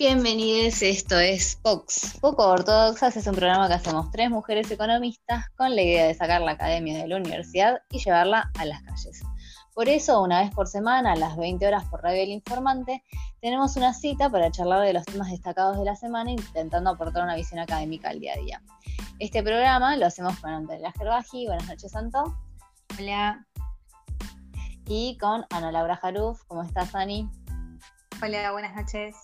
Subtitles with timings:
[0.00, 2.16] Bienvenidos, esto es Pox.
[2.22, 6.40] Poco Ortodoxas es un programa que hacemos tres mujeres economistas con la idea de sacar
[6.40, 9.20] la academia de la universidad y llevarla a las calles.
[9.74, 13.04] Por eso, una vez por semana, a las 20 horas por Radio El Informante,
[13.42, 17.36] tenemos una cita para charlar de los temas destacados de la semana, intentando aportar una
[17.36, 18.62] visión académica al día a día.
[19.18, 21.44] Este programa lo hacemos con Antonella Gerbaji.
[21.44, 22.38] Buenas noches, Santo.
[22.98, 23.46] Hola.
[24.86, 26.42] Y con Ana Laura Jaruf.
[26.46, 27.28] ¿Cómo estás, Ani?
[28.22, 29.14] Hola, buenas noches.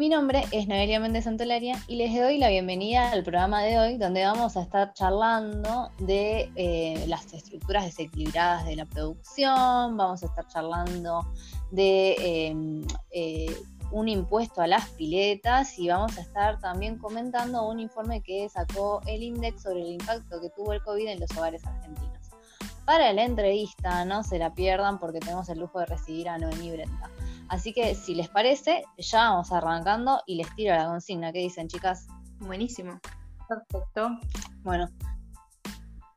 [0.00, 3.98] Mi nombre es Noelia Méndez Santolaria y les doy la bienvenida al programa de hoy,
[3.98, 10.26] donde vamos a estar charlando de eh, las estructuras desequilibradas de la producción, vamos a
[10.26, 11.30] estar charlando
[11.70, 13.54] de em, eh,
[13.92, 19.02] un impuesto a las piletas y vamos a estar también comentando un informe que sacó
[19.06, 22.30] el INDEX sobre el impacto que tuvo el COVID en los hogares argentinos.
[22.86, 26.70] Para la entrevista, no se la pierdan porque tenemos el lujo de recibir a Noemí
[26.70, 27.10] Brenta.
[27.50, 31.32] Así que si les parece, ya vamos arrancando y les tiro la consigna.
[31.32, 32.06] ¿Qué dicen, chicas?
[32.38, 33.00] Buenísimo.
[33.48, 34.20] Perfecto.
[34.62, 34.88] Bueno,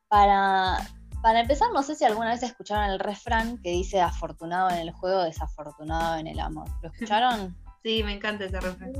[0.10, 0.78] para,
[1.24, 4.92] para empezar, no sé si alguna vez escucharon el refrán que dice afortunado en el
[4.92, 6.70] juego, desafortunado en el amor.
[6.84, 7.58] ¿Lo escucharon?
[7.82, 8.94] Sí, me encanta ese refrán.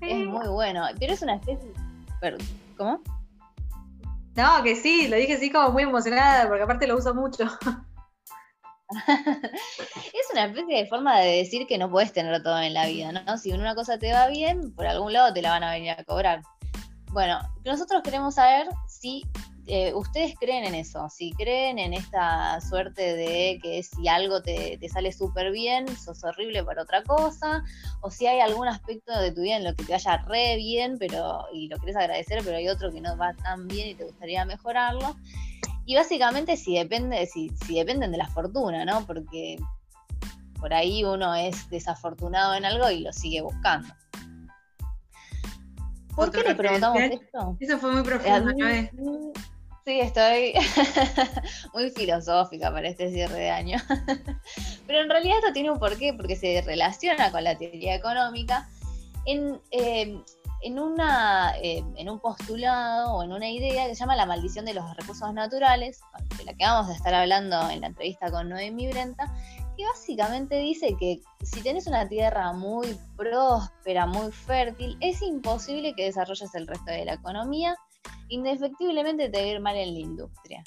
[0.00, 1.70] Es muy bueno, pero es una especie...
[2.78, 3.02] ¿Cómo?
[4.36, 7.44] No, que sí, lo dije así como muy emocionada, porque aparte lo uso mucho.
[10.32, 13.38] una especie de forma de decir que no puedes tener todo en la vida, ¿no?
[13.38, 16.04] Si una cosa te va bien, por algún lado te la van a venir a
[16.04, 16.42] cobrar.
[17.12, 19.24] Bueno, nosotros queremos saber si
[19.66, 24.80] eh, ustedes creen en eso, si creen en esta suerte de que si algo te,
[24.88, 27.62] sale súper bien, sos horrible para otra cosa,
[28.00, 30.96] o si hay algún aspecto de tu vida en lo que te vaya re bien,
[30.98, 34.04] pero y lo querés agradecer, pero hay otro que no va tan bien y te
[34.04, 35.16] gustaría mejorarlo.
[35.86, 39.06] Y básicamente si depende, si, si dependen de la fortuna, ¿no?
[39.06, 39.56] Porque
[40.60, 43.92] por ahí uno es desafortunado en algo y lo sigue buscando.
[46.14, 47.56] ¿Por qué le preguntamos esto?
[47.60, 49.32] Eso fue muy profundo, ¿no?
[49.86, 50.52] Sí, estoy
[51.74, 53.78] muy filosófica para este cierre de año.
[54.86, 58.68] Pero en realidad esto tiene un porqué, porque se relaciona con la teoría económica.
[59.24, 60.22] En, eh,
[60.62, 64.66] en, una, eh, en un postulado o en una idea que se llama la maldición
[64.66, 66.00] de los recursos naturales,
[66.36, 69.34] de la que vamos a estar hablando en la entrevista con Noemi Brenta,
[69.84, 76.54] básicamente dice que si tenés una tierra muy próspera, muy fértil, es imposible que desarrolles
[76.54, 77.76] el resto de la economía,
[78.28, 80.62] indefectiblemente te va a ir mal en la industria.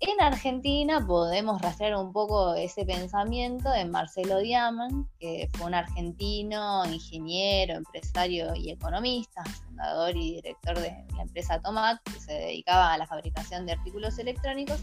[0.00, 6.84] En Argentina podemos rastrear un poco ese pensamiento de Marcelo Diamant, que fue un argentino,
[6.84, 12.98] ingeniero, empresario y economista, fundador y director de la empresa Tomat, que se dedicaba a
[12.98, 14.82] la fabricación de artículos electrónicos.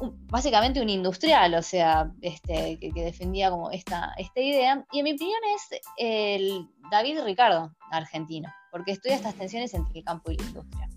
[0.00, 4.84] Básicamente un industrial, o sea, este, que, defendía como esta, idea.
[4.92, 10.04] Y en mi opinión es el David Ricardo, argentino, porque estudia estas tensiones entre el
[10.04, 10.88] campo y la industria.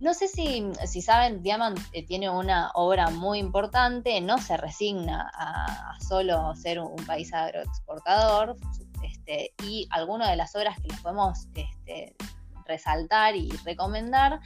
[0.00, 6.00] No sé si, saben, Diamant eh, tiene una obra muy importante, no se resigna a,
[6.00, 8.56] solo ser un, país agroexportador,
[9.04, 12.16] este, y algunas de las obras que les podemos este,
[12.66, 14.40] resaltar y recomendar,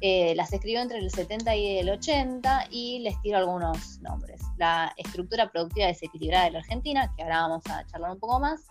[0.00, 4.40] eh, las escribió entre el 70 y el 80 y les tiro algunos nombres.
[4.58, 8.62] La estructura productiva desequilibrada de la Argentina, que ahora vamos a charlar un poco más,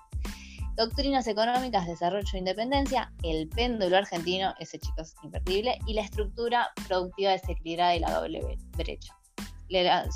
[0.75, 6.69] Doctrinas económicas, desarrollo e independencia, el péndulo argentino, ese chico es invertible, y la estructura
[6.87, 9.13] productiva desequilibrada y la doble brecha.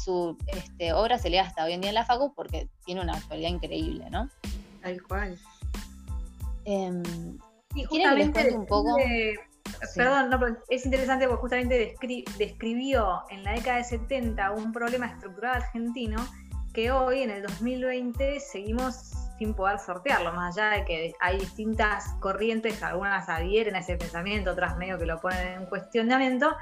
[0.03, 3.13] su este, obra se lee hasta hoy en día en la FACU porque tiene una
[3.13, 4.30] actualidad increíble, ¿no?
[4.81, 5.38] Tal cual.
[6.63, 7.03] Eh,
[7.75, 8.97] y justamente un poco?
[9.96, 11.96] Perdón, no, es interesante porque justamente
[12.38, 16.18] describió en la década de 70 un problema estructural argentino
[16.74, 22.13] que hoy, en el 2020, seguimos sin poder sortearlo, más allá de que hay distintas
[22.19, 26.56] corrientes, algunas adhieren a ese pensamiento, otras medio que lo ponen en cuestionamiento,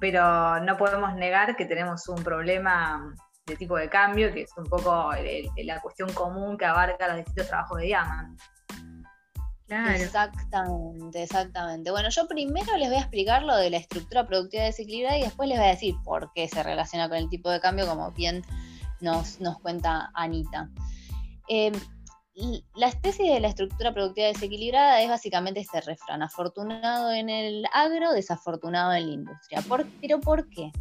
[0.00, 3.14] pero no podemos negar que tenemos un problema
[3.46, 5.10] de tipo de cambio, que es un poco
[5.56, 7.88] la cuestión común que abarca los distintos trabajos de
[9.70, 11.90] Exactamente, exactamente.
[11.90, 15.48] Bueno, yo primero les voy a explicar lo de la estructura productiva desequilibrada y después
[15.48, 18.42] les voy a decir por qué se relaciona con el tipo de cambio, como bien
[19.00, 20.68] nos, nos cuenta Anita.
[21.48, 21.72] Eh,
[22.74, 28.12] la tesis de la estructura productiva desequilibrada es básicamente este refrán, afortunado en el agro,
[28.12, 29.62] desafortunado en la industria.
[30.00, 30.72] ¿Pero por qué?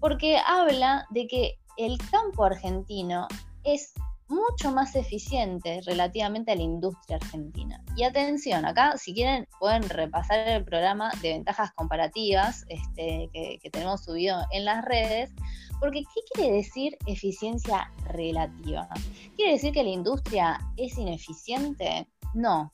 [0.00, 3.26] Porque habla de que el campo argentino
[3.64, 3.92] es
[4.32, 7.82] mucho más eficiente relativamente a la industria argentina.
[7.96, 13.70] Y atención, acá si quieren pueden repasar el programa de ventajas comparativas este, que, que
[13.70, 15.30] tenemos subido en las redes,
[15.78, 18.88] porque ¿qué quiere decir eficiencia relativa?
[19.36, 22.08] ¿Quiere decir que la industria es ineficiente?
[22.34, 22.70] No,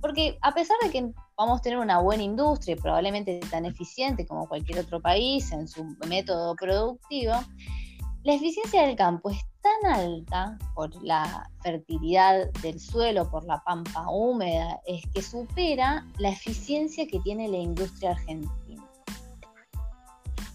[0.00, 4.48] porque a pesar de que vamos a tener una buena industria, probablemente tan eficiente como
[4.48, 7.32] cualquier otro país en su método productivo,
[8.26, 14.08] la eficiencia del campo es tan alta por la fertilidad del suelo, por la pampa
[14.10, 18.84] húmeda, es que supera la eficiencia que tiene la industria argentina,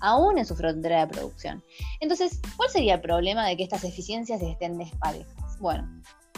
[0.02, 1.64] aún en su frontera de producción.
[2.02, 5.58] Entonces, ¿cuál sería el problema de que estas eficiencias estén desparejas?
[5.60, 5.88] Bueno,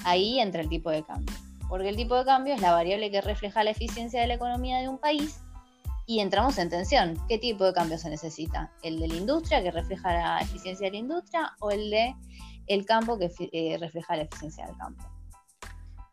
[0.04, 1.36] ahí entra el tipo de cambio
[1.68, 4.78] porque el tipo de cambio es la variable que refleja la eficiencia de la economía
[4.78, 5.40] de un país
[6.06, 7.18] y entramos en tensión.
[7.28, 8.72] ¿Qué tipo de cambio se necesita?
[8.82, 12.16] ¿El de la industria que refleja la eficiencia de la industria o el de
[12.68, 15.04] el campo que eh, refleja la eficiencia del campo?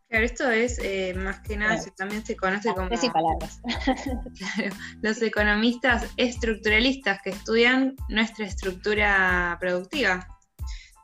[0.08, 2.88] Claro, esto es eh, más que nada, también se conoce como...
[2.88, 3.60] palabras.
[4.38, 10.26] claro, los economistas estructuralistas que estudian nuestra estructura productiva.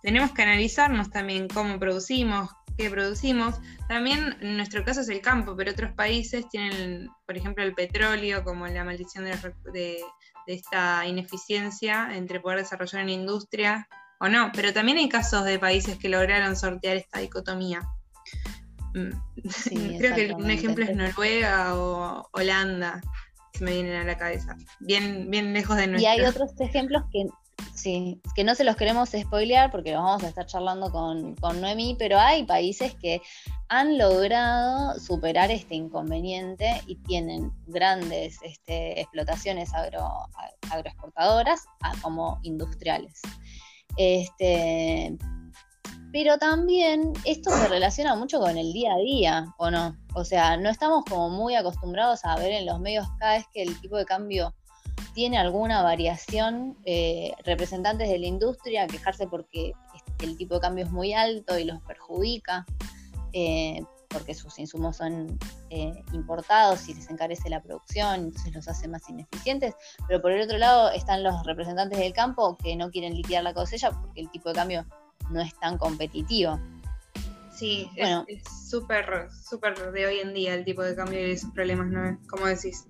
[0.03, 3.57] Tenemos que analizarnos también cómo producimos, que producimos.
[3.89, 8.45] También en nuestro caso es el campo, pero otros países tienen, por ejemplo, el petróleo
[8.45, 10.01] como la maldición de,
[10.47, 13.89] esta ineficiencia entre poder desarrollar una industria
[14.21, 14.51] o no.
[14.55, 17.81] Pero también hay casos de países que lograron sortear esta dicotomía.
[18.95, 19.11] Mm,
[19.99, 23.01] creo que un ejemplo es Noruega o Holanda,
[23.53, 24.57] que me vienen a la cabeza.
[24.81, 26.03] Bien, bien lejos de nuestro.
[26.03, 27.27] Y hay otros ejemplos que
[27.75, 31.61] Sí, que no se los queremos spoilear porque los vamos a estar charlando con, con
[31.61, 33.21] Noemí, pero hay países que
[33.69, 40.09] han logrado superar este inconveniente y tienen grandes este, explotaciones agro,
[40.71, 41.67] agroexportadoras
[42.03, 43.21] como industriales.
[43.97, 45.17] Este,
[46.13, 49.97] pero también esto se relaciona mucho con el día a día, ¿o no?
[50.15, 53.63] O sea, no estamos como muy acostumbrados a ver en los medios cada vez que
[53.63, 54.55] el tipo de cambio
[55.17, 59.73] tiene alguna variación, eh, representantes de la industria quejarse porque
[60.23, 62.67] el tipo de cambio es muy alto y los perjudica,
[63.33, 65.39] eh, porque sus insumos son
[65.71, 69.75] eh, importados y les encarece la producción, entonces los hace más ineficientes.
[70.07, 73.55] Pero por el otro lado están los representantes del campo que no quieren liquidar la
[73.55, 74.85] cosecha porque el tipo de cambio
[75.31, 76.61] no es tan competitivo.
[77.55, 81.51] Sí, bueno, es súper, súper de hoy en día el tipo de cambio y esos
[81.53, 82.21] problemas, ¿no?
[82.29, 82.87] Como decís.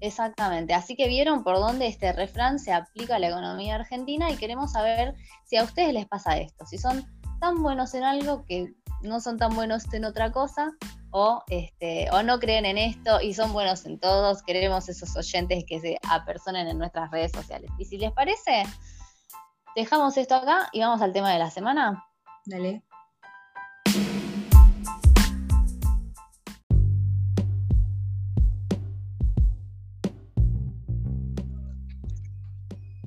[0.00, 4.36] Exactamente, así que vieron por dónde este refrán se aplica a la economía argentina y
[4.36, 5.14] queremos saber
[5.44, 7.04] si a ustedes les pasa esto, si son
[7.40, 10.72] tan buenos en algo que no son tan buenos en otra cosa
[11.10, 15.64] o, este, o no creen en esto y son buenos en todos, queremos esos oyentes
[15.66, 17.70] que se apersonen en nuestras redes sociales.
[17.78, 18.64] Y si les parece,
[19.74, 22.04] dejamos esto acá y vamos al tema de la semana.
[22.44, 22.82] Dale.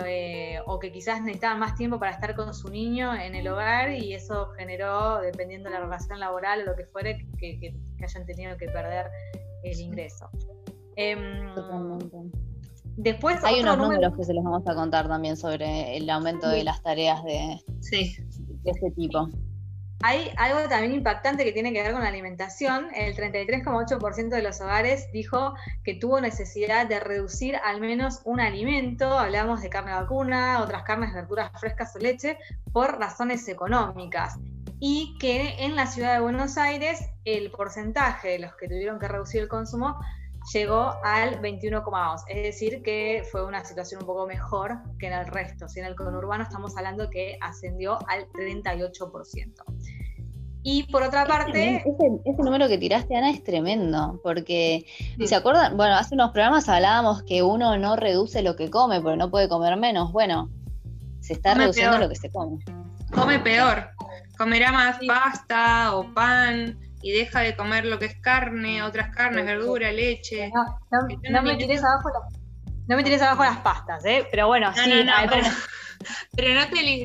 [0.06, 3.92] eh, o, que quizás necesitaban más tiempo para estar con su niño en el hogar
[3.92, 8.56] y eso generó, dependiendo de la relación laboral o lo que fuere, que, hayan tenido
[8.58, 9.08] que perder
[9.64, 10.30] el ingreso.
[10.96, 11.54] Em,
[12.98, 16.64] después hay unos números que se los vamos a contar también sobre el aumento de
[16.64, 19.28] las tareas de, de este tipo.
[20.02, 22.88] Hay algo también impactante que tiene que ver con la alimentación.
[22.96, 29.20] El 33,8% de los hogares dijo que tuvo necesidad de reducir al menos un alimento,
[29.20, 32.38] hablamos de carne vacuna, otras carnes, verduras frescas o leche,
[32.72, 34.38] por razones económicas.
[34.80, 39.10] Y que en la ciudad de Buenos Aires el porcentaje de los que tuvieron que
[39.10, 40.00] reducir el consumo
[40.54, 45.28] llegó al 21,2, es decir, que fue una situación un poco mejor que en el
[45.28, 45.68] resto.
[45.68, 49.54] Si en el conurbano estamos hablando que ascendió al 38%.
[50.62, 51.78] Y por otra parte...
[51.78, 54.86] Ese, número que tiraste, Ana, es tremendo, porque,
[55.26, 55.78] ¿se acuerdan?
[55.78, 59.48] Bueno, hace unos programas hablábamos que uno no reduce lo que come, porque no puede
[59.48, 60.12] comer menos.
[60.12, 60.50] Bueno,
[61.22, 62.60] se está reduciendo lo que se come.
[63.14, 63.90] Come peor.
[64.38, 69.46] Comerá más pasta o pan, y deja de comer lo que es carne, otras carnes,
[69.46, 70.52] verdura, leche.
[70.92, 72.10] No, me tires abajo
[72.90, 74.28] no me tires abajo las pastas, ¿eh?
[74.32, 74.82] Pero bueno, sí.
[76.36, 77.04] pero, no te,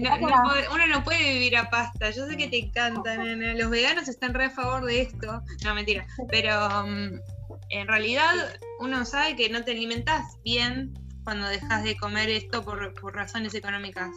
[0.72, 2.08] uno no puede vivir a pasta.
[2.08, 3.58] Yo sé que te encantan.
[3.58, 5.42] Los veganos están re a favor de esto.
[5.62, 6.06] No, mentira.
[6.30, 7.20] Pero mm,
[7.68, 8.32] en realidad
[8.80, 14.08] uno sabe que no te alimentas bien cuando dejas de comer esto por, razones económicas.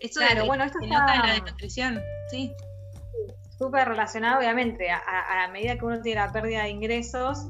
[0.00, 2.54] Eso claro, bueno, esto se nota en la desnutrición, sí
[3.56, 7.46] súper relacionado, obviamente, a, medida que uno tiene la pérdida de ingresos,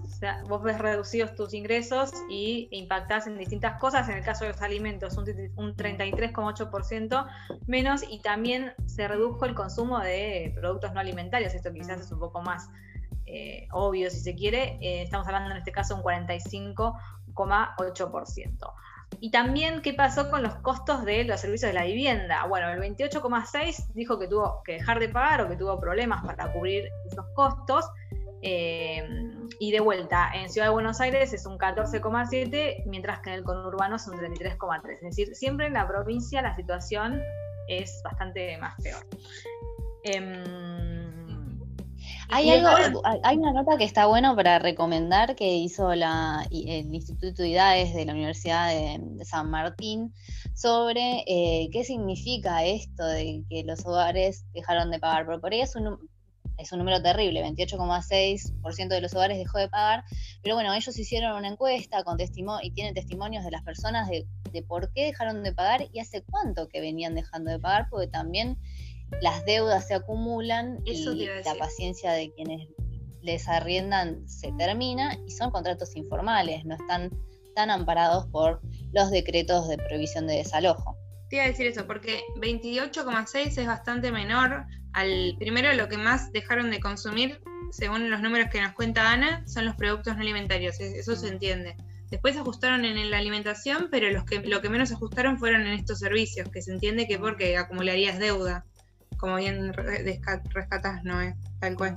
[0.48, 4.06] vos ves reducidos tus ingresos y impactás en distintas cosas.
[4.08, 7.26] En el caso de los alimentos, un, 33,8%
[7.66, 11.54] menos y también se redujo el consumo de productos no alimentarios.
[11.54, 12.68] Esto quizás es un poco más
[13.26, 14.78] eh, obvio si se quiere.
[14.82, 18.74] Eh, estamos hablando en este caso un 45,8%.
[19.20, 22.46] Y también qué pasó con los costos de los servicios de la vivienda.
[22.46, 26.52] Bueno, el 28,6 dijo que tuvo que dejar de pagar o que tuvo problemas para
[26.52, 27.84] cubrir esos costos.
[28.42, 29.02] Eh,
[29.58, 33.44] y de vuelta, en Ciudad de Buenos Aires es un 14,7, mientras que en el
[33.44, 34.94] conurbano es un 33,3.
[34.94, 37.22] Es decir, siempre en la provincia la situación
[37.68, 39.02] es bastante más peor.
[40.02, 40.73] Em,
[42.34, 47.42] hay, algo, hay una nota que está bueno para recomendar que hizo la, el Instituto
[47.42, 50.12] de IDAES de la Universidad de, San Martín
[50.52, 55.26] sobre eh, qué significa esto de que los hogares dejaron de pagar.
[55.26, 55.96] Porque por ahí es un,
[56.58, 60.02] es un número terrible, 28,6% de los hogares dejó de pagar,
[60.42, 64.62] pero bueno, ellos hicieron una encuesta con y tienen testimonios de las personas de, de
[64.62, 68.58] por qué dejaron de pagar y hace cuánto que venían dejando de pagar, porque también
[69.20, 71.04] las deudas se acumulan y
[71.44, 72.68] la paciencia de quienes
[73.22, 77.10] les arriendan se termina y son contratos informales, no están
[77.54, 78.60] tan amparados por
[78.92, 80.96] los decretos de prohibición de desalojo.
[81.30, 86.32] Te iba a decir eso, porque 28,6 es bastante menor al primero lo que más
[86.32, 87.40] dejaron de consumir,
[87.72, 91.76] según los números que nos cuenta Ana, son los productos no alimentarios, eso se entiende.
[92.10, 95.98] Después ajustaron en la alimentación, pero los que, lo que menos ajustaron fueron en estos
[95.98, 98.66] servicios, que se entiende que porque acumularías deuda
[99.24, 101.96] como bien rescatas, no es tal cual.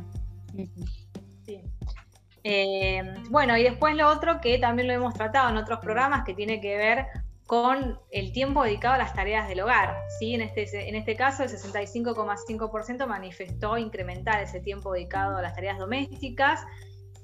[2.42, 6.34] Eh, bueno, y después lo otro que también lo hemos tratado en otros programas que
[6.34, 7.08] tiene que ver
[7.46, 9.98] con el tiempo dedicado a las tareas del hogar.
[10.18, 10.36] ¿sí?
[10.36, 15.80] En, este, en este caso, el 65,5% manifestó incrementar ese tiempo dedicado a las tareas
[15.80, 16.62] domésticas.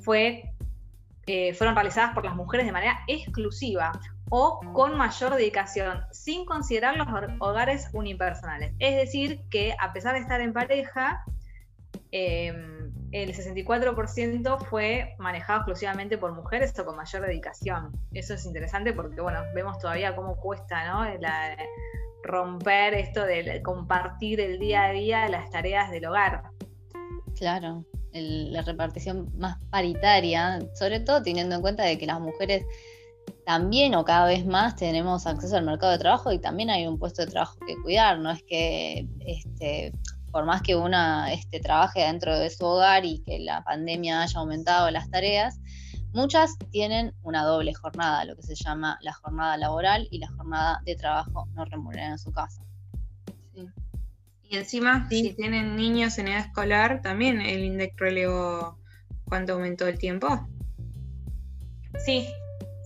[0.00, 0.52] fue,
[1.26, 3.92] eh, fueron realizadas por las mujeres de manera exclusiva
[4.30, 7.06] o con mayor dedicación, sin considerar los
[7.40, 8.72] hogares unipersonales.
[8.78, 11.24] Es decir, que a pesar de estar en pareja,
[12.12, 17.92] em, el 64% fue manejado exclusivamente por mujeres o con mayor dedicación.
[18.12, 21.04] Eso es interesante porque, bueno, vemos todavía cómo cuesta, ¿no?
[21.18, 21.56] La,
[22.26, 26.42] romper esto de compartir el día a día las tareas del hogar.
[27.36, 32.64] Claro, la repartición más paritaria, sobre todo teniendo en cuenta de que las mujeres
[33.44, 36.98] también o cada vez más tenemos acceso al mercado de trabajo y también hay un
[36.98, 39.92] puesto de trabajo que cuidar, no es que este,
[40.32, 44.40] por más que una este, trabaje dentro de su hogar y que la pandemia haya
[44.40, 45.60] aumentado las tareas,
[46.16, 50.80] Muchas tienen una doble jornada, lo que se llama la jornada laboral y la jornada
[50.86, 52.62] de trabajo no remunerada en su casa.
[54.42, 58.78] Y encima, si tienen niños en edad escolar, también el INDEC relevó
[59.26, 60.48] cuánto aumentó el tiempo.
[62.02, 62.26] Sí,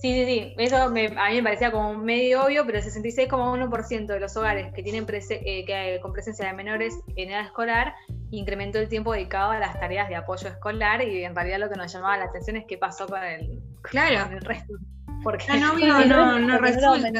[0.01, 0.55] Sí, sí, sí.
[0.57, 4.83] Eso a mí me parecía como medio obvio, pero el 66,1% de los hogares que
[4.83, 7.95] tienen eh, que, con presencia de menores en edad escolar
[8.31, 11.77] incrementó el tiempo dedicado a las tareas de apoyo escolar y en realidad lo que
[11.77, 14.33] nos llamaba la atención es qué pasó con el, claro.
[14.33, 14.75] el resto.
[15.23, 17.11] Porque no, no, no, resulta.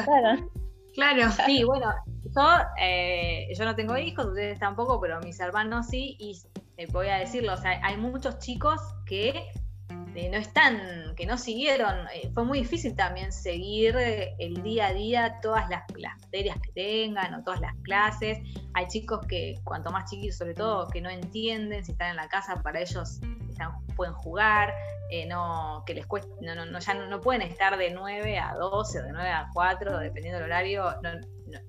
[0.93, 1.31] Claro.
[1.45, 1.93] Sí, bueno,
[2.35, 2.49] yo,
[2.81, 6.37] eh, yo no tengo hijos, ustedes tampoco, pero mis hermanos sí, y
[6.77, 9.45] eh, voy a decirlo, o sea, hay muchos chicos que
[10.13, 14.93] no están, que no siguieron, eh, fue muy difícil también seguir eh, el día a
[14.93, 15.83] día todas las,
[16.25, 18.39] materias que tengan o todas las clases.
[18.73, 22.27] Hay chicos que, cuanto más chiquitos sobre todo, que no entienden si están en la
[22.27, 23.19] casa, para ellos
[23.95, 24.73] pueden jugar,
[25.11, 28.99] eh, no, que les cuesta, no, no, ya no, pueden estar de 9 a 12
[28.99, 31.11] o de 9 a 4, dependiendo del horario, no,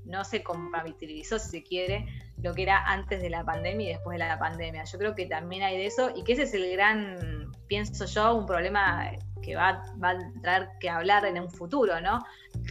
[0.05, 2.07] no se compatibilizó si se quiere
[2.43, 4.85] lo que era antes de la pandemia y después de la pandemia.
[4.85, 8.35] Yo creo que también hay de eso y que ese es el gran, pienso yo,
[8.35, 9.11] un problema
[9.43, 12.25] que va, va a traer que hablar en un futuro, ¿no?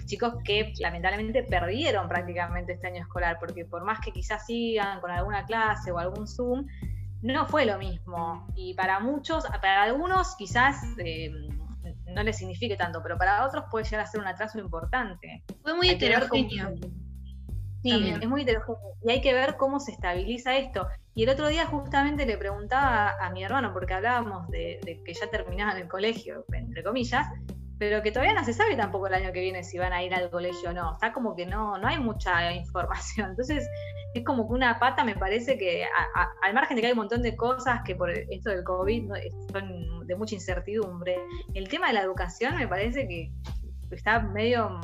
[0.05, 5.11] Chicos que lamentablemente perdieron prácticamente este año escolar, porque por más que quizás sigan con
[5.11, 6.65] alguna clase o algún Zoom,
[7.21, 8.47] no fue lo mismo.
[8.55, 11.31] Y para muchos, para algunos quizás eh,
[12.07, 15.43] no les signifique tanto, pero para otros puede llegar a ser un atraso importante.
[15.61, 16.73] Fue muy heterogéneo.
[17.81, 18.79] Sí, es muy heterogéneo.
[19.03, 20.87] Y hay que ver cómo se estabiliza esto.
[21.13, 25.29] Y el otro día justamente le preguntaba a mi hermano, porque hablábamos de, que ya
[25.29, 27.27] terminaban el colegio, entre comillas,
[27.79, 30.13] pero que todavía no se sabe tampoco el año que viene si van a ir
[30.13, 30.93] al colegio o no.
[30.93, 33.31] Está como que no, no hay mucha información.
[33.31, 33.67] Entonces,
[34.13, 35.85] es como que una pata me parece que,
[36.43, 39.11] al margen de que hay un montón de cosas que por esto del COVID
[39.51, 41.17] son de mucha incertidumbre,
[41.53, 43.31] el tema de la educación me parece que
[43.89, 44.79] está medio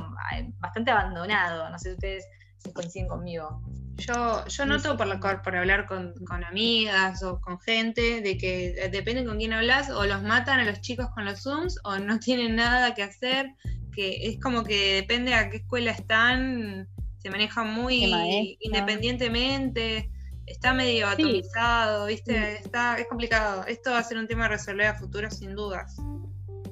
[0.59, 1.69] bastante abandonado.
[1.69, 2.27] No sé si ustedes
[2.73, 3.61] coinciden conmigo.
[3.97, 9.37] Yo, yo noto por, por hablar con, amigas o con gente de que depende con
[9.37, 12.93] quién hablas, o los matan a los chicos con los Zooms o no tienen nada
[12.93, 13.53] que hacer,
[13.91, 20.11] que es como que depende a qué escuela están, se manejan muy independientemente,
[20.45, 22.59] está medio atomizado, ¿viste?
[22.59, 23.65] Está, es complicado.
[23.65, 25.97] Esto va a ser un tema de resolver a futuro sin dudas.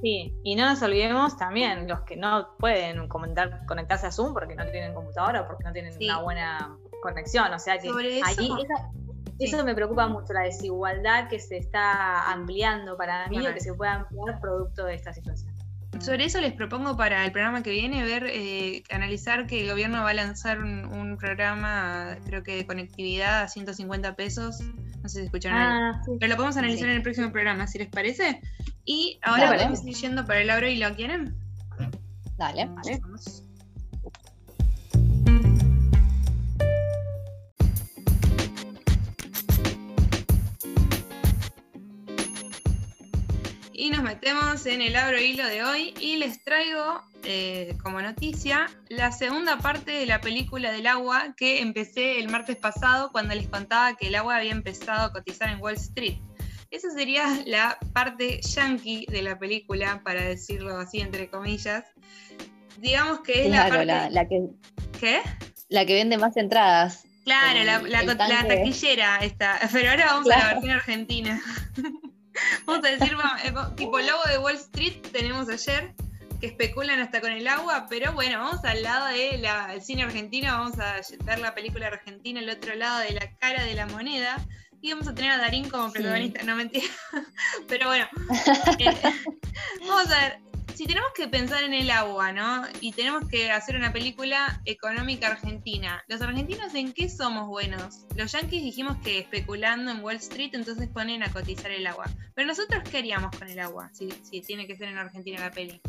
[0.06, 4.54] Sí, y no nos olvidemos también los que no pueden comentar, conectarse a Zoom porque
[4.54, 7.52] no tienen computadora o porque no tienen una buena conexión.
[7.52, 7.90] O sea que
[8.24, 8.52] ahí
[9.40, 13.74] eso me preocupa mucho, la desigualdad que se está ampliando para mí o que se
[13.74, 15.52] pueda ampliar producto de esta situación.
[16.00, 20.04] Sobre eso les propongo para el programa que viene ver, eh, analizar que el gobierno
[20.04, 24.60] va a lanzar un, programa, creo que de conectividad a 150 pesos.
[25.02, 25.58] No sé si escucharon.
[25.58, 28.40] Ah, Pero lo podemos analizar en el próximo programa, si les parece.
[28.86, 31.36] Y ahora podemos ir yendo para el abro y lo quieren.
[32.38, 32.66] Dale.
[32.66, 33.02] Vale.
[43.78, 48.68] Y nos metemos en el abro hilo de hoy y les traigo eh, como noticia
[48.88, 53.50] la segunda parte de la película del agua que empecé el martes pasado cuando les
[53.50, 56.18] contaba que el agua había empezado a cotizar en Wall Street.
[56.76, 61.86] Esa sería la parte yankee de la película, para decirlo así entre comillas.
[62.80, 63.86] Digamos que es la parte...
[63.86, 64.50] La, que...
[65.00, 65.22] ¿Qué?
[65.70, 67.06] La que vende más entradas.
[67.24, 69.58] Claro, la, taquillera esta.
[69.72, 71.42] Pero ahora vamos a la versión argentina.
[72.66, 75.94] vamos a decir, eh, tipo logo de Wall Street tenemos ayer,
[76.42, 80.78] que especulan hasta con el agua, pero bueno, vamos al lado del cine argentino, vamos
[80.80, 84.46] a ver la película argentina, al otro lado de la cara de la moneda
[84.82, 86.86] y vamos a tener a Darín como protagonista, no mentira.
[87.68, 88.08] Pero bueno,
[88.80, 88.94] eh,
[89.82, 90.40] vamos a ver,
[90.76, 92.64] si tenemos que pensar en el agua, ¿no?
[92.82, 98.06] Y tenemos que hacer una película económica argentina, ¿los argentinos en qué somos buenos?
[98.16, 102.06] Los yankees dijimos que especulando en Wall Street, entonces ponen a cotizar el agua.
[102.34, 103.90] Pero nosotros, ¿qué haríamos con el agua?
[103.94, 105.82] Si, si tiene que ser en Argentina la peli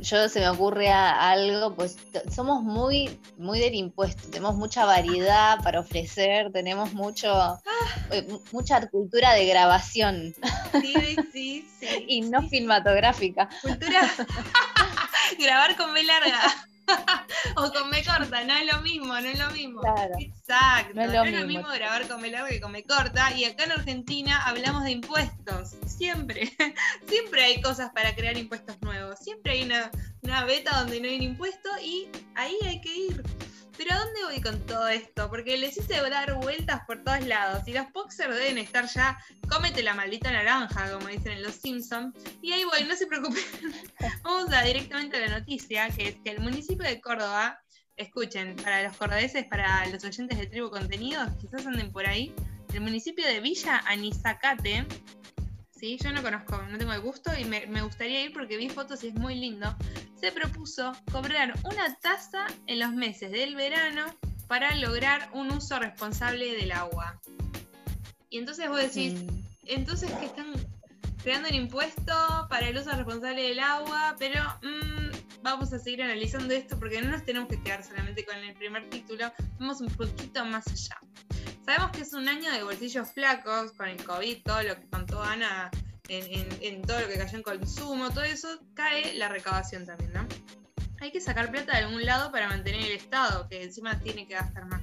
[0.00, 1.96] yo se me ocurre algo, pues
[2.34, 7.60] somos muy, muy del impuesto, tenemos mucha variedad para ofrecer, tenemos mucho, ah.
[8.10, 10.34] eh, mucha cultura de grabación.
[10.80, 10.94] Sí,
[11.32, 12.04] sí, sí.
[12.08, 13.48] y no cinematográfica.
[13.60, 14.10] Cultura.
[15.38, 16.68] Grabar con B larga.
[17.56, 19.82] o con me corta, no es lo mismo, no es lo mismo.
[20.18, 21.68] Exacto, no es lo, mismo.
[21.68, 23.36] grabar con me larga que con me corta.
[23.36, 26.52] Y acá en Argentina hablamos de impuestos, siempre.
[27.08, 29.18] siempre hay cosas para crear impuestos nuevos.
[29.18, 29.90] Siempre hay una,
[30.22, 33.22] una beta donde no hay un impuesto y ahí hay que ir.
[33.76, 35.28] Pero ¿a dónde voy con todo esto?
[35.30, 39.82] Porque les hice dar vueltas por todos lados y los boxers deben estar ya, cómete
[39.82, 42.14] la maldita naranja, como dicen en Los Simpsons.
[42.42, 43.42] Y ahí voy, no se preocupen.
[44.22, 47.58] Vamos a directamente a la noticia, que es que el municipio de Córdoba,
[47.96, 52.34] escuchen, para los cordobeses, para los oyentes de Tribu Contenidos, quizás anden por ahí,
[52.72, 54.86] el municipio de Villa Anizacate
[55.82, 55.98] ¿sí?
[56.00, 59.02] Yo no conozco, no tengo el gusto y me, me gustaría ir porque vi fotos
[59.02, 59.74] y es muy lindo.
[60.14, 64.04] Se propuso cobrar una tasa en los meses del verano
[64.46, 67.20] para lograr un uso responsable del agua.
[68.30, 69.42] Y entonces vos decís, Mm.
[69.66, 70.52] entonces que están
[71.20, 76.54] creando un impuesto para el uso responsable del agua, pero mm, vamos a seguir analizando
[76.54, 80.44] esto porque no nos tenemos que quedar solamente con el primer título, vamos un poquito
[80.44, 80.98] más allá.
[81.64, 85.22] Sabemos que es un año de bolsillos flacos con el COVID, todo lo que contó
[85.22, 85.70] Ana
[86.08, 90.26] en, en- todo lo que cayó en consumo, todo eso cae la recaudación también, ¿no?
[91.00, 94.34] Hay que sacar plata de algún lado para mantener el Estado, que encima tiene que
[94.34, 94.82] gastar más.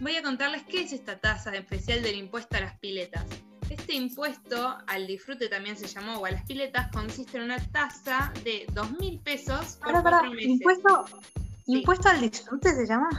[0.00, 3.24] Voy a contarles qué es esta tasa especial del impuesto a las piletas.
[3.70, 8.32] Este impuesto al disfrute también se llamó o a las piletas consiste en una tasa
[8.44, 10.50] de 2 mil pesos por Pará, pará, cuatro meses.
[10.50, 11.04] impuesto,
[11.66, 11.72] Sí.
[11.80, 13.10] impuesto al disfrute se llama.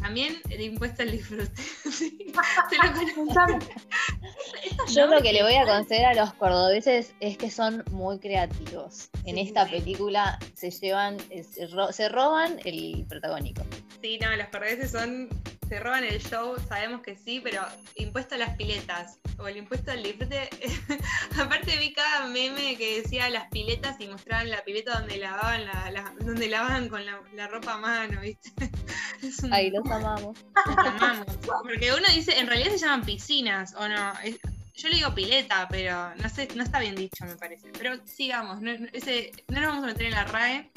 [0.00, 1.52] También el impuesto al disfrute.
[1.90, 2.26] Sí.
[4.94, 9.10] Yo lo que le voy a conceder a los cordobeses es que son muy creativos.
[9.24, 9.72] En Sí, esta sí.
[9.72, 13.62] película se llevan, se, ro- se roban el protagónico.
[14.02, 15.28] Sí, no, los cordobeses son.
[15.68, 17.60] Se roban el show, sabemos que sí, pero
[17.96, 20.48] impuesto a las piletas o el impuesto al disfrute.
[21.38, 25.90] Aparte vi cada meme que decía las piletas y mostraban la pileta donde lavaban la,
[25.90, 28.50] la- donde lavaban con la, la ropa a mano, ¿viste?
[29.42, 30.38] Un- Ahí los amamos.
[30.66, 31.26] los amamos.
[31.62, 34.12] Porque uno dice, en realidad se llaman piscinas, o no.
[34.24, 34.38] Es-
[34.74, 37.68] yo le digo pileta, pero no sé, no está bien dicho, me parece.
[37.78, 40.70] Pero sigamos, no, no- ese, no nos vamos a meter en la RAE.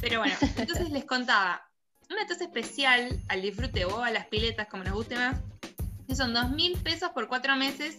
[0.00, 1.62] Pero bueno, entonces les contaba,
[2.10, 5.36] una tasa especial al disfrute o a las piletas, como nos guste más,
[6.06, 7.98] que son dos mil pesos por cuatro meses.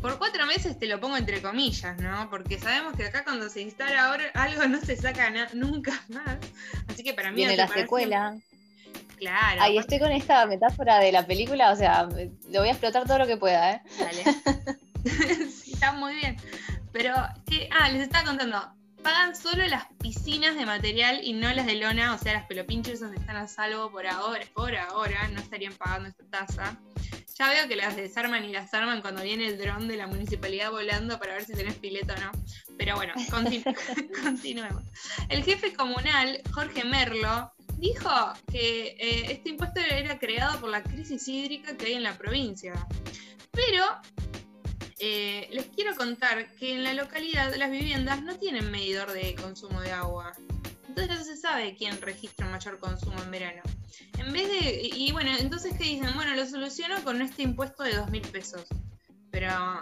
[0.00, 2.30] Por cuatro meses te lo pongo entre comillas, ¿no?
[2.30, 6.38] Porque sabemos que acá cuando se instala ahora algo no se saca nunca más.
[6.86, 8.36] Así que para mí Viene la secuela.
[9.18, 9.60] Claro.
[9.60, 13.18] Ahí estoy con esta metáfora de la película, o sea, lo voy a explotar todo
[13.18, 13.82] lo que pueda, ¿eh?
[13.98, 14.24] Dale.
[15.50, 16.36] sí, está muy bien.
[16.92, 17.14] Pero,
[17.46, 17.68] ¿qué?
[17.72, 18.77] ah, les estaba contando.
[19.02, 23.00] Pagan solo las piscinas de material y no las de lona, o sea, las pelopinches
[23.00, 26.78] donde están a salvo por ahora, por ahora, no estarían pagando esta tasa.
[27.38, 30.72] Ya veo que las desarman y las arman cuando viene el dron de la municipalidad
[30.72, 32.32] volando para ver si tenés pileta o no.
[32.76, 33.76] Pero bueno, continu-
[34.22, 34.82] continuemos.
[35.28, 38.10] El jefe comunal, Jorge Merlo, dijo
[38.50, 42.74] que eh, este impuesto era creado por la crisis hídrica que hay en la provincia.
[43.52, 43.84] Pero
[45.00, 49.80] eh, les quiero contar que en la localidad las viviendas no tienen medidor de consumo
[49.80, 50.32] de agua.
[50.88, 53.62] Entonces no se sabe quién registra mayor consumo en verano.
[54.18, 54.90] En vez de.
[54.94, 56.10] Y bueno, entonces ¿qué dicen?
[56.14, 58.64] Bueno, lo soluciono con este impuesto de dos mil pesos.
[59.30, 59.78] Pero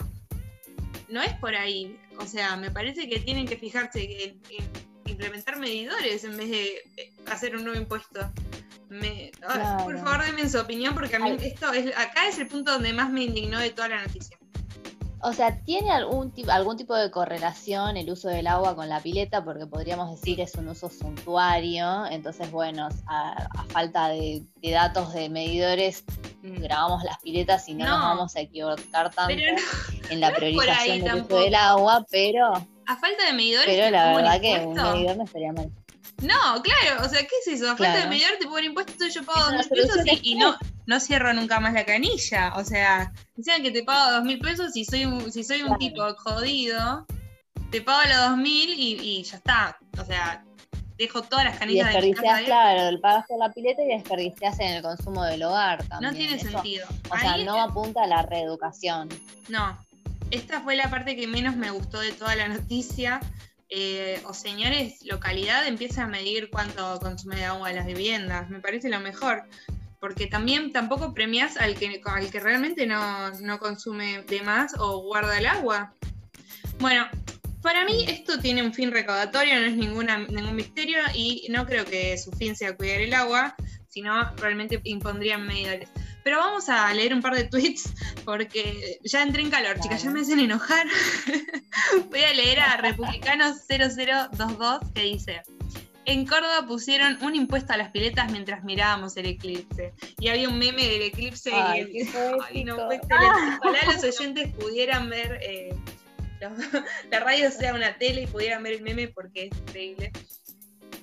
[1.08, 1.98] no es por ahí.
[2.18, 4.70] O sea, me parece que tienen que fijarse en, en
[5.06, 6.82] implementar medidores en vez de
[7.30, 8.30] hacer un nuevo impuesto.
[8.88, 9.32] Me-
[9.84, 11.48] Por favor, denme su opinión porque a mí Ay.
[11.48, 14.36] esto es, acá es el punto donde más me indignó de toda la noticia.
[15.22, 19.42] O sea, ¿tiene algún, algún tipo de correlación el uso del agua con la pileta?
[19.44, 22.06] Porque podríamos decir es un uso suntuario.
[22.06, 26.04] Entonces, bueno, a, a falta de, de datos de medidores,
[26.42, 27.90] grabamos las piletas y no, No.
[27.92, 29.32] nos vamos a equivocar tanto
[30.10, 33.66] en la no priorización del uso del agua, pero, a falta de medidores.
[33.74, 35.70] pero la verdad que un medidor no estaría mal.
[36.22, 37.70] No, claro, o sea, ¿qué es eso?
[37.70, 41.00] A falta de medidor te pongo un impuesto, yo pago dos pesos y no, no
[41.00, 42.54] cierro nunca más la canilla.
[42.56, 45.76] O sea, decían que te pago dos mil pesos si soy un, si soy un
[45.78, 47.06] tipo jodido,
[47.70, 49.78] te pago los dos mil y, y ya está.
[49.98, 50.44] O sea,
[50.98, 53.88] dejo todas las Y canillas de mi casa claro, el pagas por la pileta y
[53.88, 56.12] desperdiciás en el consumo del hogar también.
[56.12, 56.86] No tiene Eso, sentido.
[57.10, 59.08] O sea, no apunta a la reeducación.
[59.48, 59.78] No,
[60.30, 63.20] esta fue la parte que menos me gustó de toda la noticia.
[63.68, 68.48] Eh, o señores, localidad empieza a medir cuánto consume de agua las viviendas.
[68.48, 69.44] Me parece lo mejor.
[70.06, 75.02] Porque también tampoco premias al que, al que realmente no, no consume de más o
[75.02, 75.94] guarda el agua.
[76.78, 77.08] Bueno,
[77.60, 81.84] para mí esto tiene un fin recaudatorio, no es ninguna, ningún misterio y no creo
[81.84, 83.56] que su fin sea cuidar el agua,
[83.88, 85.88] sino realmente impondrían medidores.
[86.22, 87.92] Pero vamos a leer un par de tweets
[88.24, 90.86] porque ya entré en calor, chicas, ya me hacen enojar.
[92.10, 95.42] Voy a leer a Republicanos0022 que dice:
[96.06, 99.92] En Córdoba pusieron un impuesto a las piletas mientras mirábamos el eclipse.
[100.18, 102.08] Y había un meme del eclipse Ay, y el-
[102.48, 103.08] Ay, no puede ser.
[103.60, 105.74] Ojalá los oyentes pudieran ver, eh,
[106.40, 106.52] los-
[107.10, 110.12] la radio sea una tele y pudieran ver el meme porque es increíble.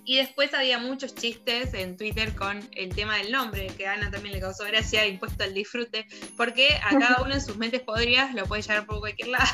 [0.06, 4.12] Y después había muchos chistes en Twitter con el tema del nombre, que a Ana
[4.12, 8.34] también le causó gracia, impuesto al disfrute, porque a cada uno en sus mentes podridas
[8.34, 9.46] lo puede llevar por cualquier lado.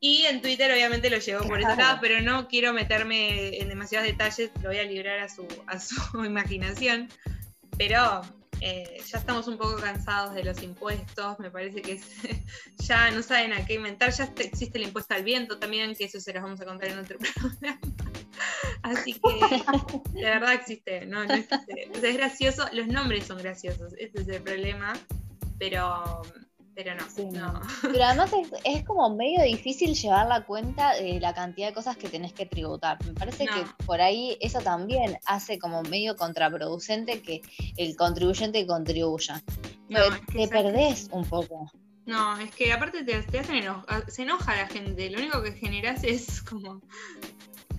[0.00, 1.82] Y en Twitter obviamente lo llevó por ese Claro.
[1.82, 5.78] lado, pero no quiero meterme en demasiados detalles, lo voy a librar a su, a
[5.78, 7.08] su imaginación.
[7.78, 8.22] Pero
[8.62, 11.98] Eh, ya estamos un poco cansados de los impuestos, me parece que
[12.78, 16.20] ya no saben a qué inventar, ya existe el impuesto al viento también, que eso
[16.20, 17.80] se los vamos a contar en otro programa.
[18.82, 19.62] Así que
[20.12, 21.88] de verdad existe, no, no existe.
[22.02, 24.92] es gracioso, los nombres son graciosos, ese es el problema,
[25.58, 26.20] pero
[26.74, 28.30] pero no, Pero además
[28.64, 32.46] es, como medio difícil llevar la cuenta de la cantidad de cosas que tenés que
[32.46, 33.04] tributar.
[33.04, 37.42] Me parece que por ahí eso también hace como medio contraproducente que
[37.76, 39.42] el contribuyente contribuya.
[40.32, 41.70] te perdés un poco.
[42.06, 46.02] No, es que aparte te, hacen enojar, se enoja la gente, lo único que generas
[46.02, 46.80] es como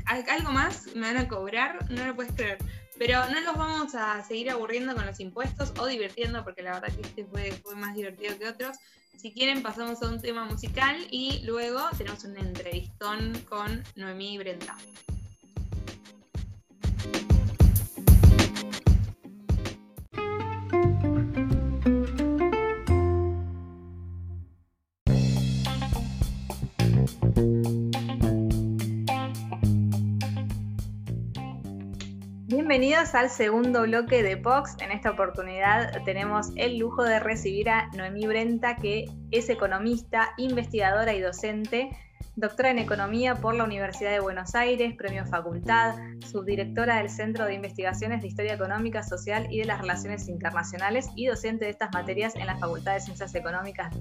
[0.05, 2.57] algo más me van a cobrar, no lo puedes creer.
[2.97, 6.95] Pero no los vamos a seguir aburriendo con los impuestos o divirtiendo, porque la verdad
[6.95, 8.77] que este fue, más divertido que otros.
[9.17, 14.75] Si quieren, pasamos a un tema musical y luego tenemos un entrevistón con Noemí Brenta.
[33.01, 34.77] Bienvenidos al segundo bloque de Pox.
[34.79, 41.11] En esta oportunidad tenemos el lujo de recibir a Noemí Brenta, que es economista, investigadora
[41.15, 41.89] y docente,
[42.35, 45.95] doctora en Economía por la Universidad de Buenos Aires, premio Facultad,
[46.31, 51.25] subdirectora del Centro de Investigaciones de Historia Económica, Social y de las Relaciones Internacionales y
[51.25, 53.95] docente de estas materias en la Facultad de Ciencias Económicas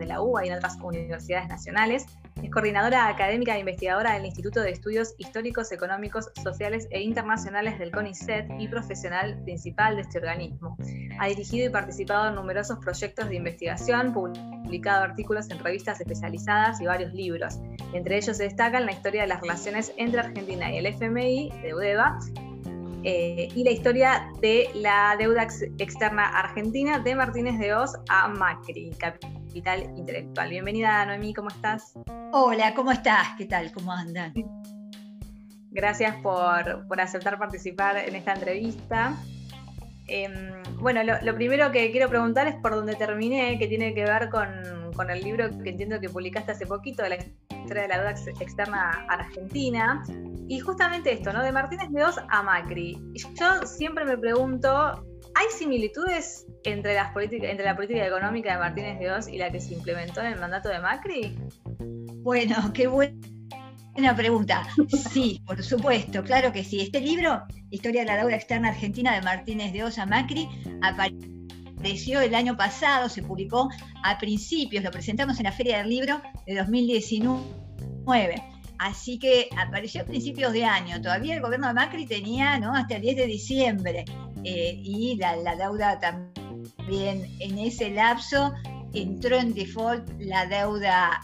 [0.00, 2.06] de la UBA y en otras universidades nacionales.
[2.42, 7.92] Es coordinadora académica e investigadora del Instituto de Estudios Históricos, Económicos, Sociales e Internacionales del
[7.92, 10.76] CONICET y profesional principal de este organismo.
[11.20, 16.86] Ha dirigido y participado en numerosos proyectos de investigación, publicado artículos en revistas especializadas y
[16.86, 17.60] varios libros.
[17.92, 21.74] Entre ellos se destacan la historia de las relaciones entre Argentina y el FMI de
[21.74, 22.18] UDEVA
[23.02, 25.46] eh, y la historia de la deuda
[25.78, 28.90] externa argentina de Martínez de Oz a Macri,
[29.50, 30.48] capital intelectual.
[30.48, 31.94] Bienvenida, Noemí, ¿cómo estás?
[32.30, 33.30] Hola, ¿cómo estás?
[33.36, 33.72] ¿Qué tal?
[33.72, 34.32] ¿Cómo andan?
[35.72, 39.16] Gracias por, aceptar participar en esta entrevista.
[40.06, 44.30] Em, bueno, lo, primero que quiero preguntar es por dónde terminé, que tiene que ver
[44.30, 47.16] con, con el libro que entiendo que publicaste hace poquito de la
[47.74, 50.04] de la deuda externa argentina.
[50.48, 51.42] Y justamente esto, ¿no?
[51.42, 52.98] De Martínez de Oz a Macri.
[53.14, 59.10] Yo siempre me pregunto, ¿hay similitudes entre, las entre la política económica de Martínez de
[59.10, 61.38] Oz y la que se implementó en el mandato de Macri?
[62.22, 64.66] Bueno, qué buena pregunta.
[65.12, 66.80] Sí, por supuesto, claro que sí.
[66.80, 70.48] Este libro, Historia de la deuda externa argentina de Martínez de Oz a Macri,
[70.82, 73.70] apareció el año pasado, se publicó
[74.02, 78.49] a principios, lo presentamos en la Feria del Libro de 2019
[78.80, 81.02] Así que apareció a principios de año.
[81.02, 82.74] Todavía el gobierno de Macri tenía ¿no?
[82.74, 84.04] hasta el 10 de diciembre.
[84.42, 88.54] Eh, y la, la deuda también en ese lapso
[88.94, 91.20] entró en default la deuda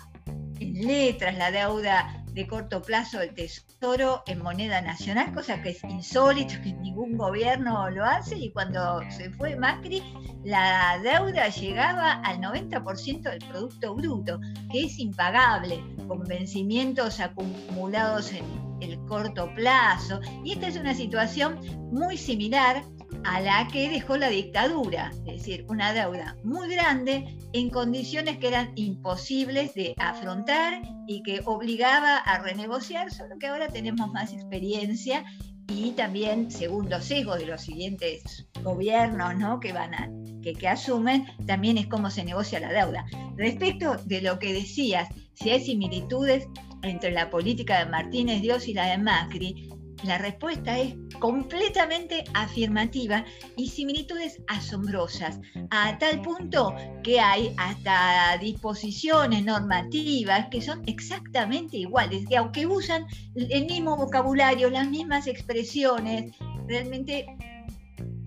[0.61, 5.83] en letras, la deuda de corto plazo del Tesoro en moneda nacional, cosa que es
[5.85, 10.03] insólito, que ningún gobierno lo hace, y cuando se fue Macri,
[10.45, 14.39] la deuda llegaba al 90% del Producto Bruto,
[14.71, 18.45] que es impagable, con vencimientos acumulados en
[18.83, 21.59] el corto plazo, y esta es una situación
[21.91, 22.85] muy similar
[23.27, 28.47] a la que dejó la dictadura, es decir, una deuda muy grande en condiciones que
[28.47, 35.25] eran imposibles de afrontar y que obligaba a renegociar, solo que ahora tenemos más experiencia
[35.69, 39.59] y también, según los sesgos de los siguientes gobiernos ¿no?
[39.59, 40.09] que, van a,
[40.43, 43.07] que, asumen, también es cómo se negocia la deuda.
[43.37, 46.47] Respecto de lo que decías, si hay similitudes
[46.83, 49.69] entre la política de Martínez Dios y la de Macri,
[50.05, 53.25] la respuesta es completamente afirmativa
[53.57, 62.27] y similitudes asombrosas, a tal punto que hay hasta disposiciones normativas que son exactamente iguales,
[62.29, 66.35] que aunque usan el mismo vocabulario, las mismas expresiones,
[66.67, 67.27] realmente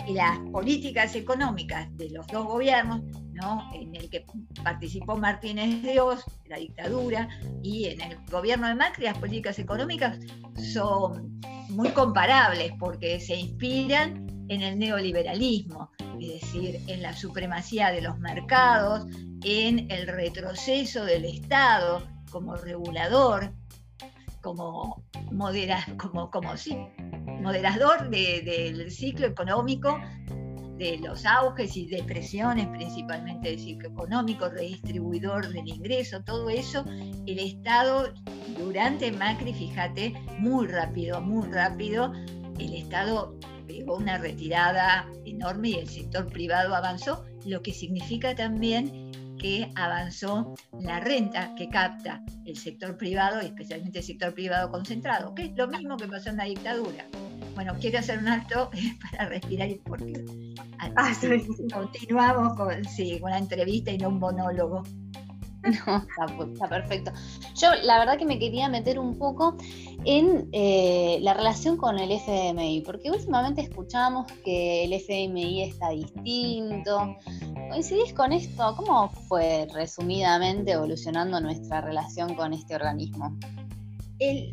[0.09, 3.01] las políticas económicas de los dos gobiernos,
[3.33, 3.69] ¿no?
[3.73, 4.25] en el que
[4.63, 7.29] participó Martínez Dios, la dictadura,
[7.61, 10.19] y en el gobierno de Macri, las políticas económicas
[10.73, 18.01] son muy comparables porque se inspiran en el neoliberalismo, es decir, en la supremacía de
[18.01, 19.05] los mercados,
[19.43, 23.53] en el retroceso del Estado como regulador,
[24.41, 25.04] como,
[26.56, 26.78] sí,
[27.41, 29.99] moderador del ciclo económico,
[30.78, 36.86] de los auges y depresiones, principalmente del ciclo económico, redistribuidor del ingreso, todo eso,
[37.28, 38.13] el Estado
[38.58, 42.13] durante Macri, fíjate, muy rápido, muy rápido,
[42.58, 49.08] el Estado pegó una retirada enorme y el sector privado avanzó, lo que significa también
[49.39, 55.34] que avanzó la renta que capta el sector privado y especialmente el sector privado concentrado,
[55.34, 57.08] que es lo mismo que pasó en la dictadura.
[57.56, 58.69] Bueno, quiero hacer un alto
[59.12, 60.23] para respirar y porque
[60.95, 61.13] ah,
[61.73, 64.84] continuamos con, sí, con la entrevista y no un monólogo.
[65.86, 67.12] No, está, perfecto.
[67.56, 69.58] Yo la verdad que me quería meter un poco
[70.06, 77.17] en eh, la relación con el FMI, porque últimamente escuchamos que el FMI está distinto.
[77.69, 78.73] ¿Coincidís con esto?
[78.75, 83.38] ¿Cómo fue resumidamente evolucionando nuestra relación con este organismo?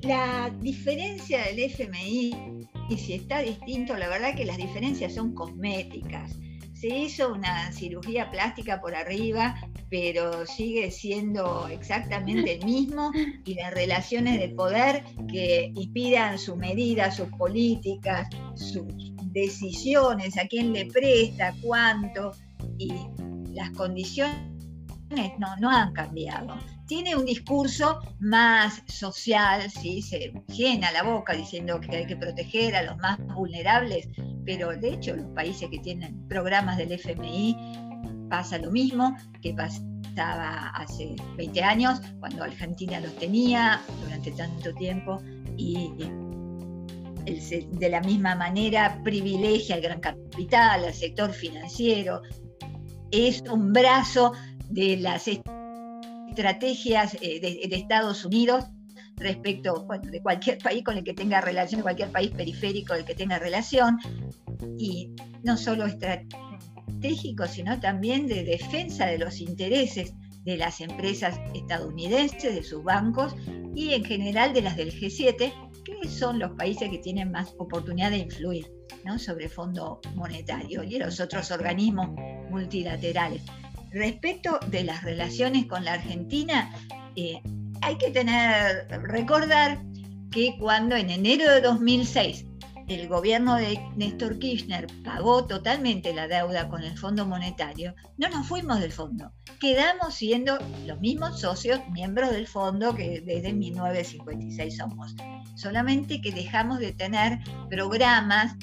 [0.03, 6.37] la diferencia del FMI, y si está distinto, la verdad que las diferencias son cosméticas
[6.77, 9.57] se hizo una cirugía plástica por arriba,
[9.89, 13.13] pero sigue siendo exactamente el mismo
[13.45, 18.85] y las relaciones de poder que inspiran sus medidas, sus políticas, sus
[19.33, 22.33] decisiones, a quién le presta, cuánto,
[22.79, 22.93] y
[23.53, 24.37] las condiciones
[25.39, 30.03] no, no han cambiado tiene un discurso más social, ¿sí?
[30.03, 34.09] se llena la boca diciendo que hay que proteger a los más vulnerables,
[34.45, 37.57] pero de hecho los países que tienen programas del FMI
[38.31, 45.21] pasa lo mismo que pasaba hace 20 años, cuando Argentina los tenía durante tanto tiempo
[45.57, 45.93] y
[47.27, 52.23] de la misma manera privilegia al gran capital, al sector financiero,
[53.11, 54.33] es un brazo
[54.69, 58.65] de las estrategias eh, de, Estados Unidos
[59.17, 63.39] respecto de cualquier país con el que tenga relación, cualquier país periférico del que tenga
[63.39, 63.99] relación,
[64.79, 70.13] y no solo estratégico, sino también de defensa de los intereses
[70.47, 73.35] de las empresas estadounidenses, de sus bancos
[73.75, 75.53] y en general de las del G7,
[75.87, 78.67] que son los países que tienen más oportunidad de influir
[79.19, 82.09] sobre el Fondo Monetario y los otros organismos
[82.51, 83.43] multilaterales.
[83.93, 86.75] Respecto de las relaciones con la Argentina,
[87.15, 87.41] eh,
[87.83, 89.81] hay que tener, recordar
[90.31, 92.46] que cuando en enero de 2006
[92.89, 98.47] el gobierno de Néstor Kirchner pagó totalmente la deuda con el Fondo Monetario, no nos
[98.47, 99.33] fuimos del fondo.
[99.61, 105.15] Quedamos siendo los mismos socios, miembros del fondo que desde 1956 somos.
[105.57, 108.55] Solamente que dejamos de tener programas,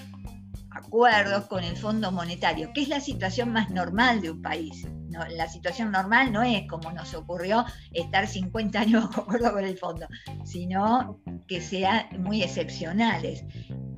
[0.73, 4.85] acuerdos con el Fondo Monetario, que es la situación más normal de un país
[5.29, 9.77] la situación normal no es como nos ocurrió estar 50 años de acuerdo con el
[9.77, 10.07] fondo,
[10.43, 13.45] sino que sean muy excepcionales.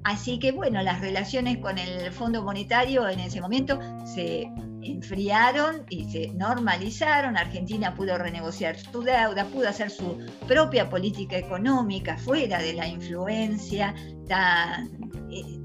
[0.04, 4.52] Así que bueno, las relaciones con el Fondo Monetario en ese momento se
[4.84, 7.38] enfriaron y se normalizaron.
[7.38, 13.96] Argentina pudo renegociar su deuda, pudo hacer su propia política económica fuera de la influencia
[14.28, 14.92] tan
[15.32, 15.60] eh,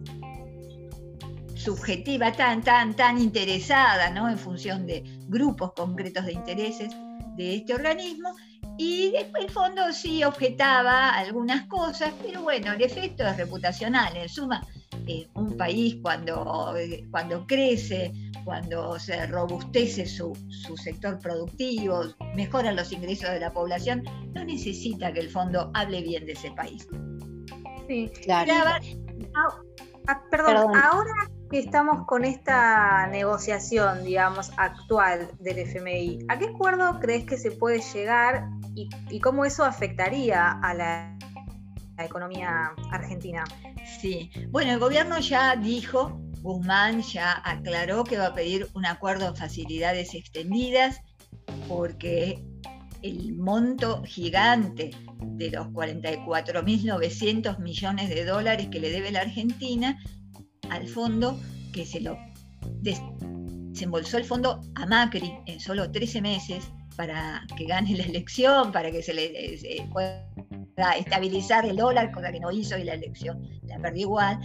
[1.61, 4.29] subjetiva, tan, tan, tan interesada, ¿no?
[4.29, 6.91] En función de grupos concretos de intereses
[7.37, 8.35] de este organismo.
[8.79, 14.17] Y el fondo sí objetaba algunas cosas, pero bueno, el efecto es reputacional.
[14.17, 14.67] En suma,
[15.07, 16.75] eh, un país cuando,
[17.11, 18.11] cuando crece,
[18.45, 24.03] cuando se robustece su, su, sector productivo, mejora los ingresos de la población,
[24.35, 26.89] no necesita que el fondo hable bien de ese país.
[27.87, 28.51] Sí, claro.
[30.07, 37.25] Ah, perdón, ahora estamos con esta negociación, digamos, actual del FMI, ¿a qué acuerdo crees
[37.25, 41.17] que se puede llegar y, cómo eso afectaría a la,
[41.99, 43.45] economía argentina?
[44.01, 49.29] Sí, bueno, el gobierno ya dijo, Guzmán ya aclaró que va a pedir un acuerdo
[49.29, 51.03] en facilidades extendidas
[51.69, 52.43] porque
[53.03, 59.99] el monto gigante de los 44.900 millones de dólares que le debe la Argentina
[60.71, 61.39] al fondo
[61.73, 62.19] que se lo
[62.81, 68.91] desembolsó el fondo a Macri en solo 13 meses para que gane la elección, para
[68.91, 70.29] que se le pueda
[70.99, 74.39] estabilizar el dólar, cosa que no hizo y la elección la perdió igual.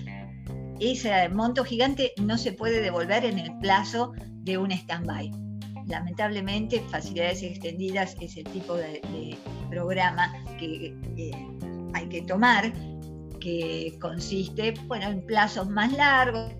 [0.79, 5.31] Ese monto gigante no se puede devolver en el plazo de un stand-by.
[5.87, 9.37] Lamentablemente, facilidades extendidas es el tipo de,
[9.69, 11.31] programa que eh,
[11.93, 12.71] hay que tomar
[13.45, 16.51] que consiste bueno, en plazos más largos,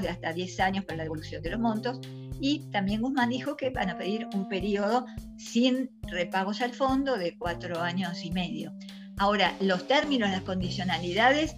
[0.00, 2.00] de hasta 10 años para la devolución de los montos,
[2.40, 5.04] y también Guzmán dijo que van a pedir un periodo
[5.36, 8.72] sin repagos al fondo de cuatro años y medio.
[9.18, 11.54] Ahora, los términos, las condicionalidades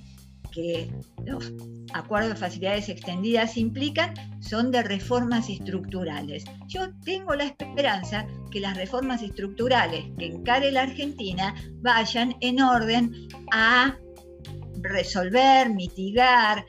[0.51, 0.91] que
[1.25, 1.53] los
[1.93, 6.45] acuerdos de facilidades extendidas implican son de reformas estructurales.
[6.67, 13.29] Yo tengo la esperanza que las reformas estructurales que encare la Argentina vayan en orden
[13.53, 13.97] a
[14.83, 16.65] resolver, mitigar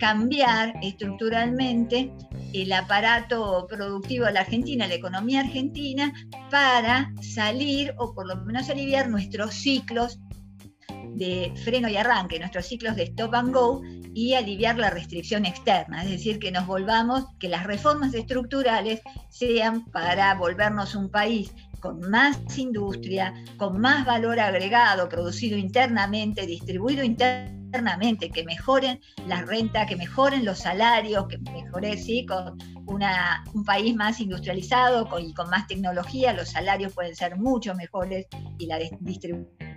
[0.00, 2.12] cambiar estructuralmente
[2.52, 6.12] el aparato productivo de la Argentina, la economía argentina,
[6.50, 10.18] para salir o por lo menos aliviar nuestros ciclos
[11.14, 13.82] de freno y arranque, nuestros ciclos de stop and go
[14.14, 19.84] y aliviar la restricción externa, es decir, que nos volvamos, que las reformas estructurales sean
[19.86, 28.30] para volvernos un país con más industria, con más valor agregado, producido internamente, distribuido internamente,
[28.30, 33.94] que mejoren la renta, que mejoren los salarios, que mejoren, sí, con una, un país
[33.94, 38.26] más industrializado y con más tecnología, los salarios pueden ser mucho mejores
[38.58, 39.69] y la distribución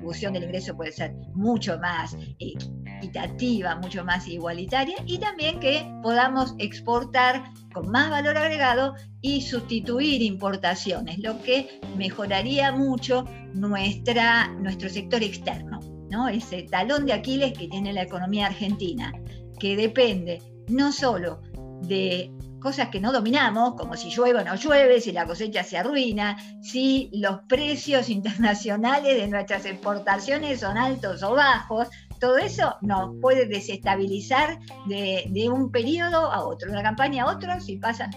[0.00, 6.54] distribución del ingreso puede ser mucho más equitativa, mucho más igualitaria y también que podamos
[6.58, 13.24] exportar con más valor agregado y sustituir importaciones, lo que mejoraría mucho
[13.54, 15.80] nuestra, nuestro sector externo,
[16.10, 16.28] ¿no?
[16.28, 19.12] ese talón de Aquiles que tiene la economía argentina,
[19.58, 21.42] que depende no solo
[21.82, 25.78] de cosas que no dominamos, como si llueve o no llueve, si la cosecha se
[25.78, 31.88] arruina, si los precios internacionales de nuestras exportaciones son altos o bajos,
[32.20, 37.58] todo eso nos puede desestabilizar de, un periodo a otro, de una campaña a otro,
[37.60, 38.10] si pasan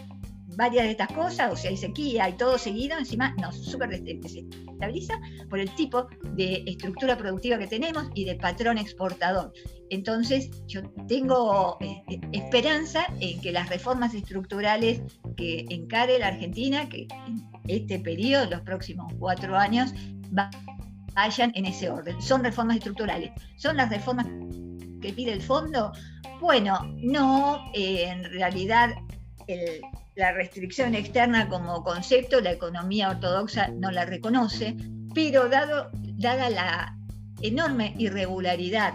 [0.55, 5.19] varias de estas cosas, o si hay sequía y todo seguido, encima nos súper desestabiliza
[5.49, 9.51] por el tipo de estructura productiva que tenemos y de patrón exportador.
[9.93, 15.01] Entonces, yo tengo eh, esperanza en que las reformas estructurales
[15.37, 19.93] que encare la Argentina, que en este periodo, los próximos cuatro años,
[21.13, 22.19] vayan en ese orden.
[22.21, 23.31] Son reformas estructurales.
[23.55, 24.25] ¿Son las reformas
[24.99, 25.91] que pide el fondo?
[26.41, 28.95] Bueno, no, eh, en realidad
[30.15, 34.75] la restricción externa como concepto, la economía ortodoxa no la reconoce,
[35.13, 36.97] pero dado, dada la
[37.41, 38.93] enorme irregularidad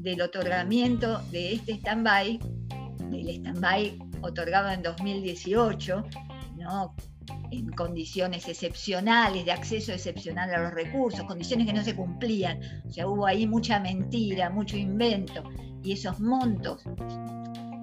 [0.00, 2.38] del otorgamiento de este stand-by,
[3.10, 6.04] del stand-by otorgado en 2018,
[6.56, 6.94] ¿no?
[7.50, 12.60] en condiciones excepcionales, de acceso excepcional a los recursos, condiciones que no se cumplían.
[12.86, 15.42] O sea, hubo ahí mucha mentira, mucho invento,
[15.82, 16.82] y esos montos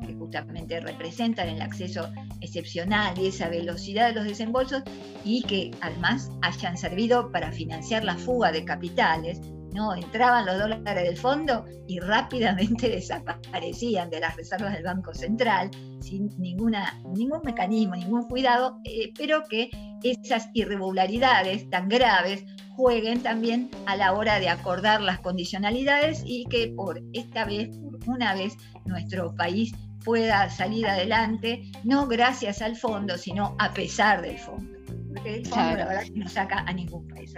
[0.06, 2.10] que justamente representan el acceso
[2.42, 4.84] excepcional y esa velocidad de los desembolsos
[5.26, 9.42] y que además hayan servido para financiar la fuga de capitales.
[9.74, 9.96] ¿No?
[9.96, 16.30] Entraban los dólares del fondo y rápidamente desaparecían de las reservas del Banco Central sin
[16.38, 19.70] ninguna, ningún mecanismo, ningún cuidado, eh, pero que
[20.04, 22.46] esas irregularidades tan graves
[22.76, 27.98] jueguen también a la hora de acordar las condicionalidades y que por esta vez, por
[28.08, 28.56] una vez,
[28.86, 29.74] nuestro país
[30.06, 34.78] pueda salir adelante, no gracias al fondo, sino a pesar del fondo.
[35.08, 37.34] Porque el fondo la verdad no saca a ningún país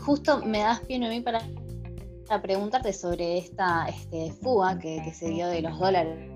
[0.00, 1.40] Justo me das pie a mí para,
[2.42, 6.34] preguntarte sobre esta este, fuga que, que se dio de los dólares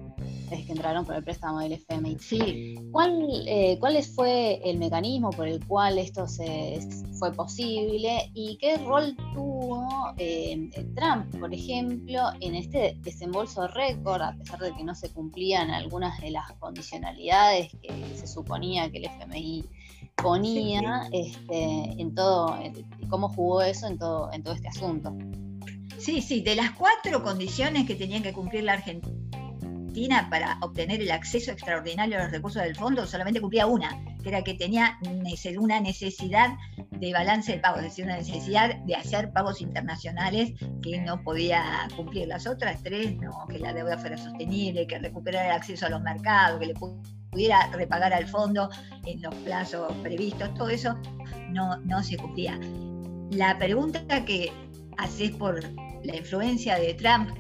[0.57, 2.19] que entraron por el préstamo del FMI.
[2.19, 2.75] Sí.
[2.91, 6.81] ¿Cuál, eh, ¿Cuál fue el mecanismo por el cual esto se,
[7.19, 14.33] fue posible y qué rol tuvo eh, Trump, por ejemplo, en este desembolso récord, a
[14.37, 19.05] pesar de que no se cumplían algunas de las condicionalidades que se suponía que el
[19.07, 19.65] FMI
[20.23, 22.59] ponía Este, en todo,
[23.09, 25.17] cómo jugó eso en todo, en todo este asunto?
[25.99, 29.19] Sí, sí, de las cuatro condiciones que tenían que cumplir la Argentina
[30.31, 34.43] para obtener el acceso extraordinario a los recursos del fondo solamente cumplía una, que era
[34.43, 34.97] que tenía
[35.59, 36.51] una necesidad
[36.91, 40.53] de balance de pagos, es decir, una necesidad de hacer pagos internacionales
[40.83, 42.29] que no podía cumplir.
[42.29, 46.03] Las otras tres, no, que la deuda fuera sostenible, que recuperara el acceso a los
[46.03, 46.75] mercados, que le
[47.39, 48.69] pudiera repagar al fondo
[49.07, 50.99] en los plazos previstos, todo eso
[51.51, 52.59] no, no se cumplía.
[53.31, 54.51] La pregunta que
[54.97, 55.63] haces por
[56.03, 57.31] la influencia de Trump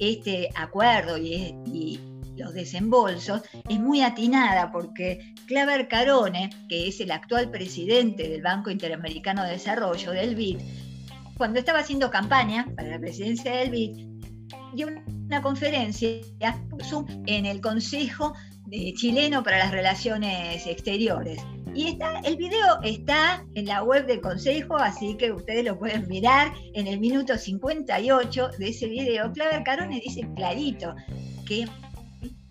[0.00, 2.00] este acuerdo y,
[2.36, 8.70] los desembolsos es muy atinada porque Claver Carone, que es el actual presidente del Banco
[8.70, 10.58] Interamericano de Desarrollo, del BID,
[11.36, 14.08] cuando estaba haciendo campaña para la presidencia del BID,
[14.74, 16.08] dio una conferencia
[17.26, 18.34] en el Consejo
[18.70, 21.40] Chileno para las Relaciones Exteriores.
[21.74, 26.08] Y está, el video está en la web del Consejo, así que ustedes lo pueden
[26.08, 29.32] mirar en el minuto 58 de ese video.
[29.32, 30.94] Claver Carone dice clarito
[31.46, 31.66] que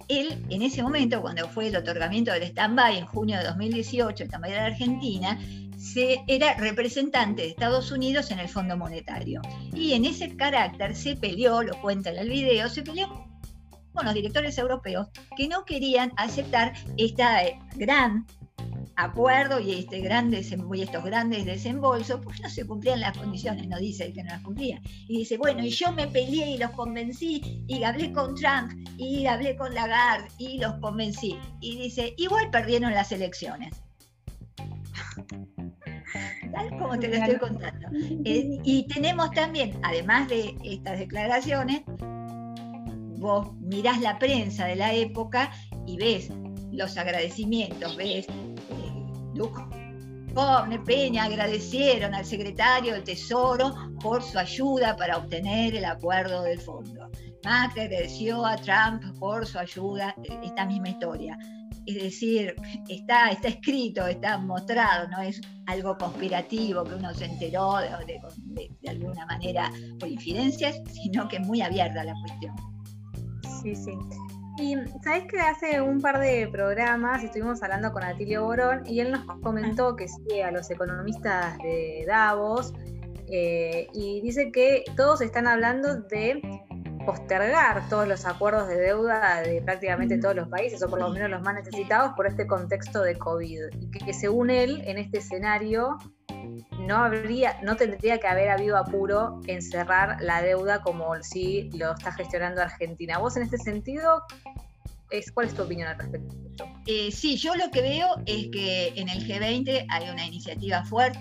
[0.09, 4.29] él, en ese momento, cuando fue el otorgamiento del stand-by en junio de 2018, el
[4.29, 5.39] stand-by de Argentina,
[5.77, 9.41] se, era representante de Estados Unidos en el Fondo Monetario.
[9.73, 13.32] Y en ese carácter se peleó, lo cuenta en el video, se peleó
[13.93, 17.41] con los directores europeos que no querían aceptar esta
[17.75, 18.25] gran
[18.95, 23.77] acuerdo y, este gran y estos grandes desembolsos, pues no se cumplían las condiciones, no
[23.77, 24.81] dice que no las cumplía.
[25.07, 29.25] Y dice, bueno, y yo me peleé y los convencí, y hablé con Trump, y
[29.25, 31.37] hablé con Lagarde, y los convencí.
[31.59, 33.75] Y dice, igual perdieron las elecciones.
[36.53, 37.87] Tal como te lo estoy contando.
[38.25, 41.81] Eh, y tenemos también, además de estas declaraciones,
[43.23, 45.49] vos mirás la prensa de la época
[45.87, 46.29] y ves
[46.71, 48.33] los agradecimientos, ves eh,
[50.85, 57.09] Peña agradecieron al secretario del Tesoro por su ayuda para obtener el acuerdo del fondo.
[57.45, 60.13] Macri agradeció a Trump por su ayuda,
[60.43, 61.37] esta misma historia.
[61.85, 62.55] Es decir,
[62.89, 68.89] está, está escrito, está mostrado, no es algo conspirativo que uno se enteró de, de
[68.89, 72.72] alguna manera por infidencias, sino que es muy abierta la cuestión.
[73.63, 73.97] Sí, sí.
[74.57, 79.11] Y sabes que hace un par de programas estuvimos hablando con Atilio Borón y él
[79.11, 82.71] nos comentó que sigue a los economistas de Davos
[83.27, 86.39] eh, y dice que todos están hablando de
[87.05, 91.29] postergar todos los acuerdos de deuda de prácticamente todos los países, o por lo menos
[91.29, 93.61] los más necesitados, por este contexto de COVID.
[93.79, 95.97] Y que, según él, en este escenario,
[96.79, 101.93] no habría, no tendría que haber habido apuro en cerrar la deuda como si lo
[101.93, 103.17] está gestionando Argentina.
[103.17, 104.23] ¿Vos en este sentido,
[105.33, 106.35] cuál es tu opinión al respecto?
[106.87, 111.19] Eh, sí, yo lo que veo es que en el G20 hay una iniciativa fuerte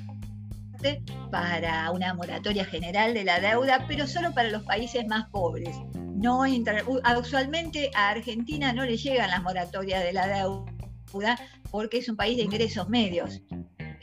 [1.30, 5.76] para una moratoria general de la deuda, pero solo para los países más pobres.
[5.94, 6.44] No
[7.94, 11.38] a Argentina no le llegan las moratorias de la deuda
[11.70, 13.42] porque es un país de ingresos medios.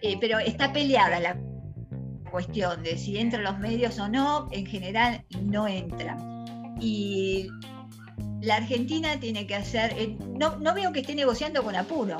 [0.01, 1.37] Eh, pero está peleada la
[2.31, 6.45] cuestión de si entran los medios o no, en general no entran.
[6.79, 7.47] Y
[8.41, 12.17] la Argentina tiene que hacer, eh, no, no veo que esté negociando con apuro,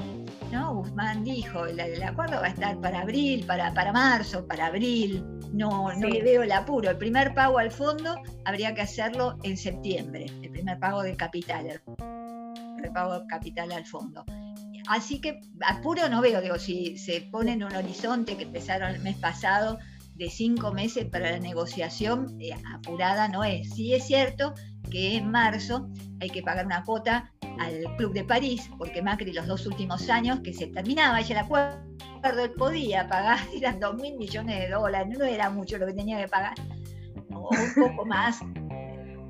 [0.52, 0.76] ¿no?
[0.76, 5.24] Guzmán dijo, el, el acuerdo va a estar para abril, para, para marzo, para abril,
[5.54, 6.90] no, no le veo el apuro.
[6.90, 8.16] El primer pago al fondo
[8.46, 11.82] habría que hacerlo en septiembre, el primer pago de capital,
[12.84, 14.26] el pago de capital al fondo.
[14.90, 19.00] Así que apuro no veo, digo, si se pone en un horizonte que empezaron el
[19.04, 19.78] mes pasado
[20.16, 23.70] de cinco meses para la negociación, eh, apurada no es.
[23.70, 24.56] Sí es cierto
[24.90, 25.88] que en marzo
[26.20, 30.40] hay que pagar una cuota al Club de París, porque Macri los dos últimos años
[30.40, 31.78] que se terminaba ya el acuerdo,
[32.24, 36.20] él podía pagar, eran dos mil millones de dólares, no era mucho lo que tenía
[36.20, 36.56] que pagar,
[37.32, 38.40] o un poco más,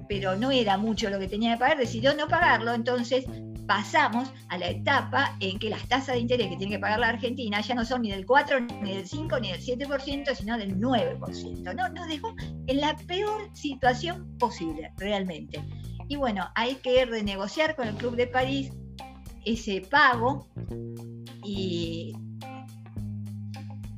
[0.07, 3.25] pero no era mucho lo que tenía que pagar, decidió no pagarlo, entonces
[3.69, 7.09] pasamos a la etapa en que las tasas de interés que tiene que pagar la
[7.09, 10.79] Argentina ya no son ni del 4, ni del 5, ni del 7%, sino del
[10.79, 11.75] 9%.
[11.75, 12.33] No, nos dejó
[12.65, 15.63] en la peor situación posible, realmente.
[16.07, 18.71] Y bueno, hay que renegociar con el Club de París
[19.45, 20.47] ese pago
[21.43, 22.13] y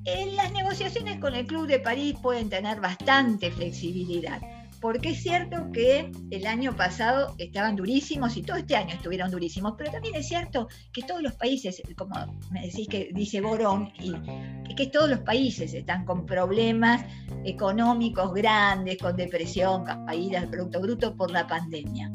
[0.03, 4.41] en las negociaciones con el Club de París pueden tener bastante flexibilidad
[4.81, 9.75] porque es cierto que el año pasado estaban durísimos y todo este año estuvieron durísimos,
[9.77, 12.15] pero también es cierto que todos los países, como
[12.49, 17.05] me decís que dice Borón, y que todos los países están con problemas
[17.45, 22.11] económicos grandes, con depresión, caída del Producto Bruto por la pandemia.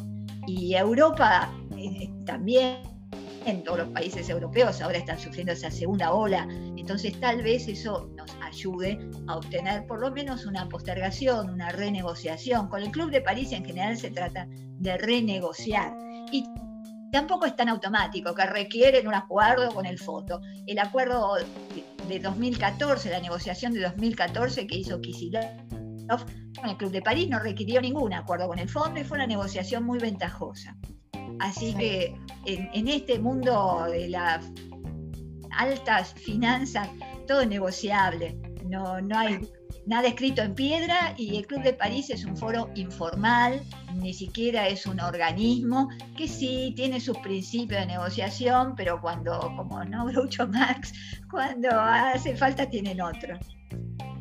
[0.49, 2.79] Y Europa eh, también
[3.47, 6.49] en todos los países europeos ahora están sufriendo esa segunda ola,
[6.87, 12.69] entonces tal vez eso nos ayude a obtener por lo menos una postergación, una renegociación.
[12.69, 15.97] Con el Club de París en general se trata de renegociar
[16.31, 16.45] y
[17.11, 20.41] tampoco es tan automático, que requieren un acuerdo con el fondo.
[20.69, 21.35] El acuerdo
[22.09, 26.25] de 2014, la negociación de 2014 que hizo Kisilov
[26.57, 29.27] con el Club de París no requirió ningún acuerdo con el fondo y fue una
[29.27, 30.77] negociación muy ventajosa.
[31.41, 32.15] Así que
[32.45, 34.49] en, este mundo de las
[35.57, 36.89] altas finanzas,
[37.27, 38.39] todo es negociable.
[38.65, 39.41] No, no hay
[39.87, 43.63] nada escrito en piedra y el Club de París es un foro informal,
[43.95, 49.85] ni siquiera es un organismo que sí tiene sus principios de negociación, pero cuando, como
[49.85, 50.93] no Groucho Marx,
[51.31, 53.39] cuando hace falta tienen otro.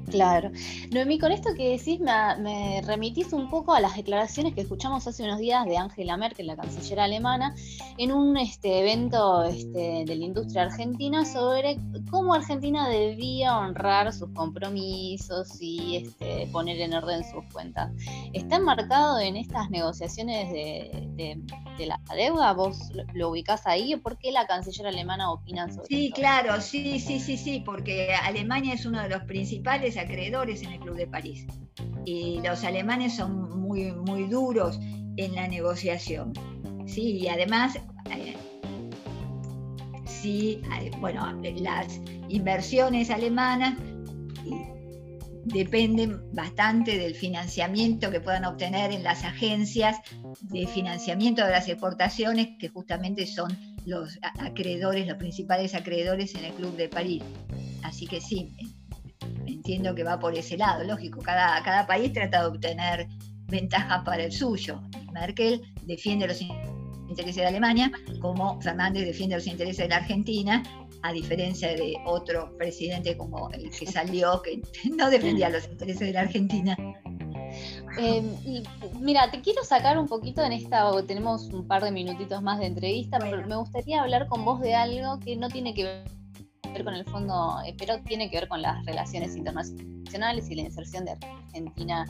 [0.10, 0.52] Claro.
[0.92, 5.24] Noemí, con esto que decís me, remitís un poco a las declaraciones que escuchamos hace
[5.24, 7.56] unos días de Angela Merkel, la canciller alemana,
[7.98, 11.78] en un este, evento este, de la industria argentina sobre
[12.10, 17.92] cómo Argentina debía honrar sus compromisos y este, poner en orden sus cuentas.
[18.34, 21.42] ¿Está enmarcado en estas negociaciones de,
[21.80, 22.54] la deuda?
[22.54, 22.78] ¿Vos
[23.14, 23.96] lo ubicás ahí?
[23.96, 28.74] ¿Por qué la canciller alemana opina sobre Sí, claro, sí, sí, sí, sí, porque Alemania
[28.74, 31.46] es uno de los principales acreedores en el Club de París.
[32.06, 34.80] Y los alemanes son muy, muy duros
[35.18, 36.34] en la negociación.
[36.86, 37.78] Sí, y además,
[38.12, 38.36] eh,
[40.06, 40.62] sí,
[41.00, 43.76] bueno, las inversiones alemanas
[45.46, 49.98] dependen bastante del financiamiento que puedan obtener en las agencias
[50.42, 56.54] de financiamiento de las exportaciones, que justamente son los acreedores, los principales acreedores en el
[56.54, 57.24] Club de París.
[57.84, 58.56] Así que sí,
[59.46, 63.08] entiendo que va por ese lado, lógico, cada, cada país trata de obtener
[63.48, 64.82] ventajas para el suyo.
[65.14, 70.64] Merkel defiende los intereses de Alemania, como Fernández defiende los intereses de la Argentina,
[71.02, 74.62] a diferencia de otro presidente como el que salió, que
[74.98, 76.76] no defendía los intereses de la Argentina.
[77.98, 78.22] Eh,
[79.00, 82.66] mira, te quiero sacar un poquito en esta, tenemos un par de minutitos más de
[82.66, 86.04] entrevista, pero me gustaría hablar con vos de algo que no tiene que ver
[86.84, 91.06] con el fondo, eh, pero tiene que ver con las relaciones internacionales y la inserción
[91.06, 92.06] de Argentina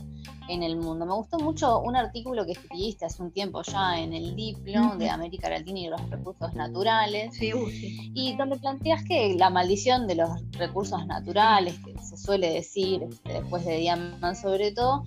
[0.48, 1.06] en el mundo.
[1.06, 5.10] Me gustó mucho un artículo que escribiste hace un tiempo ya en el Diplo de
[5.10, 7.68] América Latina y los recursos naturales, uh,
[8.14, 13.34] y donde planteas que la maldición de los recursos naturales, que se suele decir este,
[13.34, 15.04] después de Diamant sobre todo,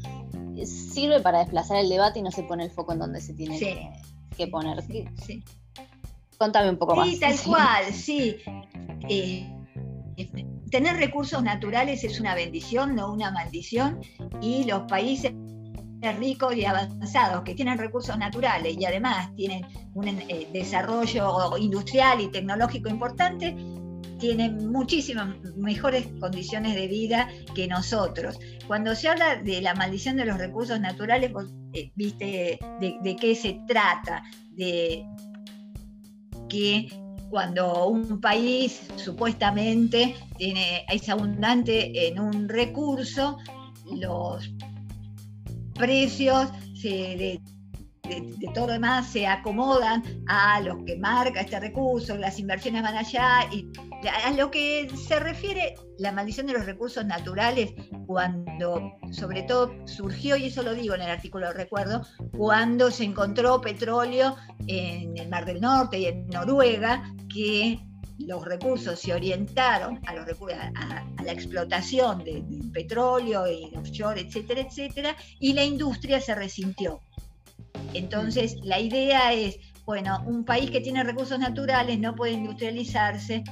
[0.65, 3.59] sirve para desplazar el debate y no se pone el foco en donde se tiene
[4.37, 4.83] que, poner.
[4.83, 5.43] Sí,
[6.39, 7.09] Contame un poco más.
[7.11, 8.37] Sí, tal cual, sí.
[9.09, 9.47] Eh,
[10.71, 14.01] tener recursos naturales es una bendición, no una maldición,
[14.41, 15.33] y los países
[16.19, 22.29] ricos y avanzados que tienen recursos naturales y además tienen un eh, desarrollo industrial y
[22.29, 23.57] tecnológico importante,
[24.19, 28.39] tienen muchísimas mejores condiciones de vida que nosotros.
[28.67, 31.33] Cuando se habla de la maldición de los recursos naturales,
[31.73, 35.05] eh, viste de, qué se trata, de
[36.49, 36.89] que
[37.31, 43.39] cuando un país supuestamente tiene, es abundante en un recurso,
[43.91, 44.51] los
[45.75, 46.49] precios
[48.09, 52.97] de, todo lo demás se acomodan a los que marca este recurso, las inversiones van
[52.97, 53.71] allá y
[54.25, 57.73] a lo que se refiere la maldición de los recursos naturales,
[58.07, 62.03] cuando sobre todo surgió, y eso lo digo en el artículo, recuerdo,
[62.37, 64.37] cuando se encontró petróleo
[64.67, 67.81] en el Mar del Norte y en Noruega, que
[68.19, 75.65] los recursos se orientaron a, la explotación del petróleo y offshore, etcétera, etcétera, y la
[75.65, 77.01] industria se resintió.
[77.95, 83.43] Entonces, la idea es, bueno, un país que tiene recursos naturales no puede industrializarse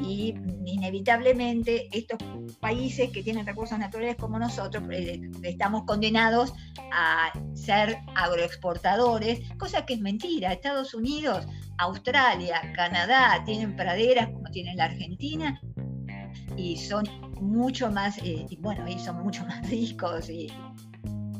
[0.00, 0.34] y
[0.64, 2.18] inevitablemente estos
[2.60, 6.52] países que tienen recursos naturales como nosotros eh, estamos condenados
[6.92, 10.52] a ser agroexportadores, cosa que es mentira.
[10.52, 11.46] Estados Unidos,
[11.78, 15.60] Australia, Canadá tienen praderas como tiene la Argentina
[16.56, 17.04] y son
[17.40, 20.48] mucho más, eh, bueno, y son mucho más ricos y,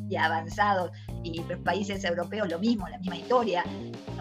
[0.08, 0.90] y avanzados
[1.22, 3.64] y los países europeos lo mismo, la misma historia.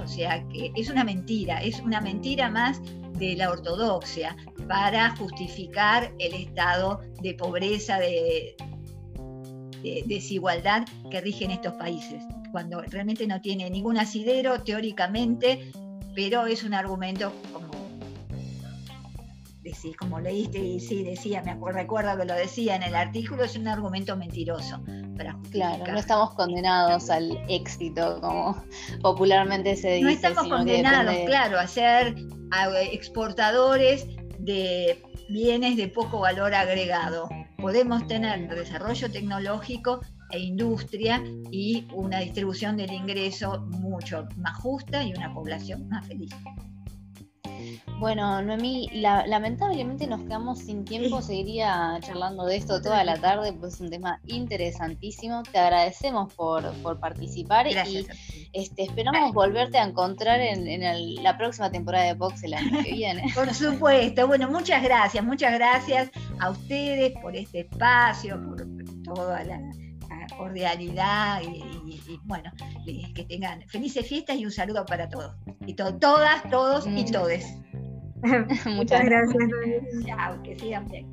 [0.03, 2.81] O sea que es una mentira, es una mentira más
[3.17, 4.35] de la ortodoxia
[4.67, 8.55] para justificar el estado de pobreza, de,
[10.05, 12.21] desigualdad que rige en estos países,
[12.51, 15.71] cuando realmente no tiene ningún asidero teóricamente,
[16.13, 17.66] pero es un argumento como
[19.69, 23.43] decís, como leíste y sí decía, me acuerdo, recuerdo que lo decía en el artículo,
[23.43, 24.81] es un argumento mentiroso.
[25.51, 28.61] claro, no estamos condenados al éxito, como
[29.01, 30.03] popularmente se dice.
[30.03, 32.15] No estamos condenados, claro, a ser
[32.91, 34.07] exportadores
[34.39, 37.29] de bienes de poco valor agregado.
[37.57, 40.01] Podemos tener desarrollo tecnológico
[40.31, 46.33] e industria y una distribución del ingreso mucho más justa y una población más feliz.
[47.99, 53.75] Bueno, Noemí, lamentablemente nos quedamos sin tiempo, seguiría charlando de esto toda la tarde, pues
[53.75, 55.43] es un tema interesantísimo.
[55.43, 56.67] Te agradecemos por,
[56.99, 58.05] participar y
[58.53, 63.23] este, esperamos volverte a encontrar en, la próxima temporada de Box el año que viene.
[63.35, 66.09] Por supuesto, bueno, muchas gracias, muchas gracias
[66.39, 68.65] a ustedes por este espacio, por
[69.03, 69.59] toda la
[70.35, 72.51] cordialidad y, bueno,
[73.15, 75.35] que tengan felices fiestas y un saludo para todos.
[75.65, 77.45] Y todas, todos y todes.
[78.65, 79.43] Muchas gracias.
[80.05, 81.07] Chao, que sigan bien.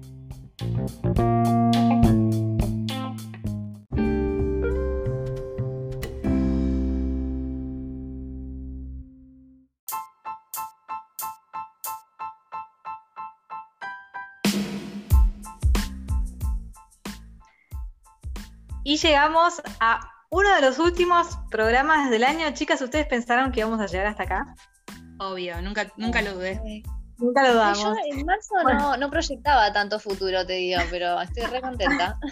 [18.84, 22.52] Y llegamos a uno de los últimos programas del año.
[22.52, 24.54] Chicas, ¿ustedes pensaron que íbamos a llegar hasta acá?
[25.18, 26.82] Obvio, nunca, nunca lo dudé.
[27.18, 28.78] Nunca lo Yo en marzo Bueno.
[28.78, 32.18] no, no proyectaba tanto futuro, te digo, pero estoy re contenta.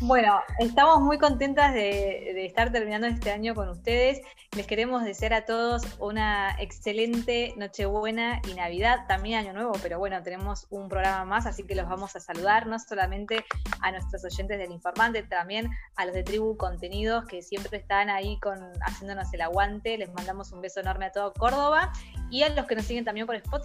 [0.00, 4.20] Bueno, estamos muy contentas de, de estar terminando este año con ustedes.
[4.56, 10.22] Les queremos desear a todos una excelente Nochebuena y Navidad, también Año Nuevo, pero bueno,
[10.22, 13.44] tenemos un programa más, así que los vamos a saludar, no solamente
[13.80, 18.38] a nuestros oyentes del Informante, también a los de Tribu Contenidos, que siempre están ahí
[18.40, 19.98] con, haciéndonos el aguante.
[19.98, 21.92] Les mandamos un beso enorme a todo Córdoba
[22.30, 23.63] y a los que nos siguen también por Spotify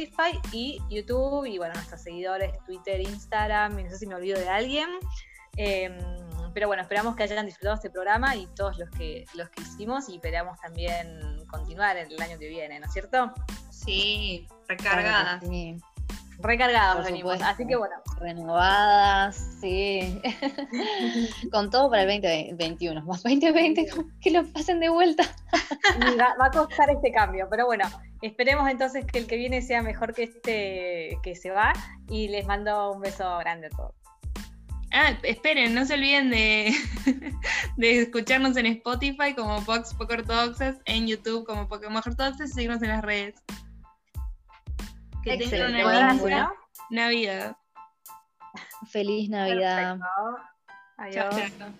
[0.52, 4.50] y YouTube, y bueno, nuestros seguidores, Twitter, Instagram, y no sé si me olvido de
[4.50, 4.90] alguien.
[5.58, 5.98] Eh,
[6.54, 10.10] pero bueno, esperamos que hayan disfrutado este programa y todos los que, los que hicimos
[10.10, 13.34] y esperamos también continuar el año que viene, ¿no es cierto?
[13.70, 15.44] Sí, recargadas.
[15.44, 15.78] Sí,
[16.42, 17.34] Recargados Por venimos.
[17.34, 17.46] supuesto.
[17.54, 20.22] Así que bueno, renovadas, sí.
[21.52, 23.02] Con todo para el 2021.
[23.04, 23.88] Más 2020,
[24.22, 25.24] que lo pasen de vuelta.
[25.98, 27.86] y va, va a costar este cambio, pero bueno,
[28.22, 31.74] esperemos entonces que el que viene sea mejor que este que se va
[32.08, 33.94] y les mando un beso grande a todos.
[34.92, 36.74] Ah, esperen, no se olviden de,
[37.78, 42.82] de escucharnos en Spotify como Fox Poco Ortodoxas, en YouTube como Pokémon Ortodoxas y seguirnos
[42.82, 43.36] en las redes.
[45.38, 46.54] Que tengan una linda
[46.90, 47.58] Navidad.
[48.90, 50.00] Feliz Navidad.
[50.00, 50.50] perfecto.
[50.98, 51.36] Adiós.
[51.36, 51.74] Chao, chao.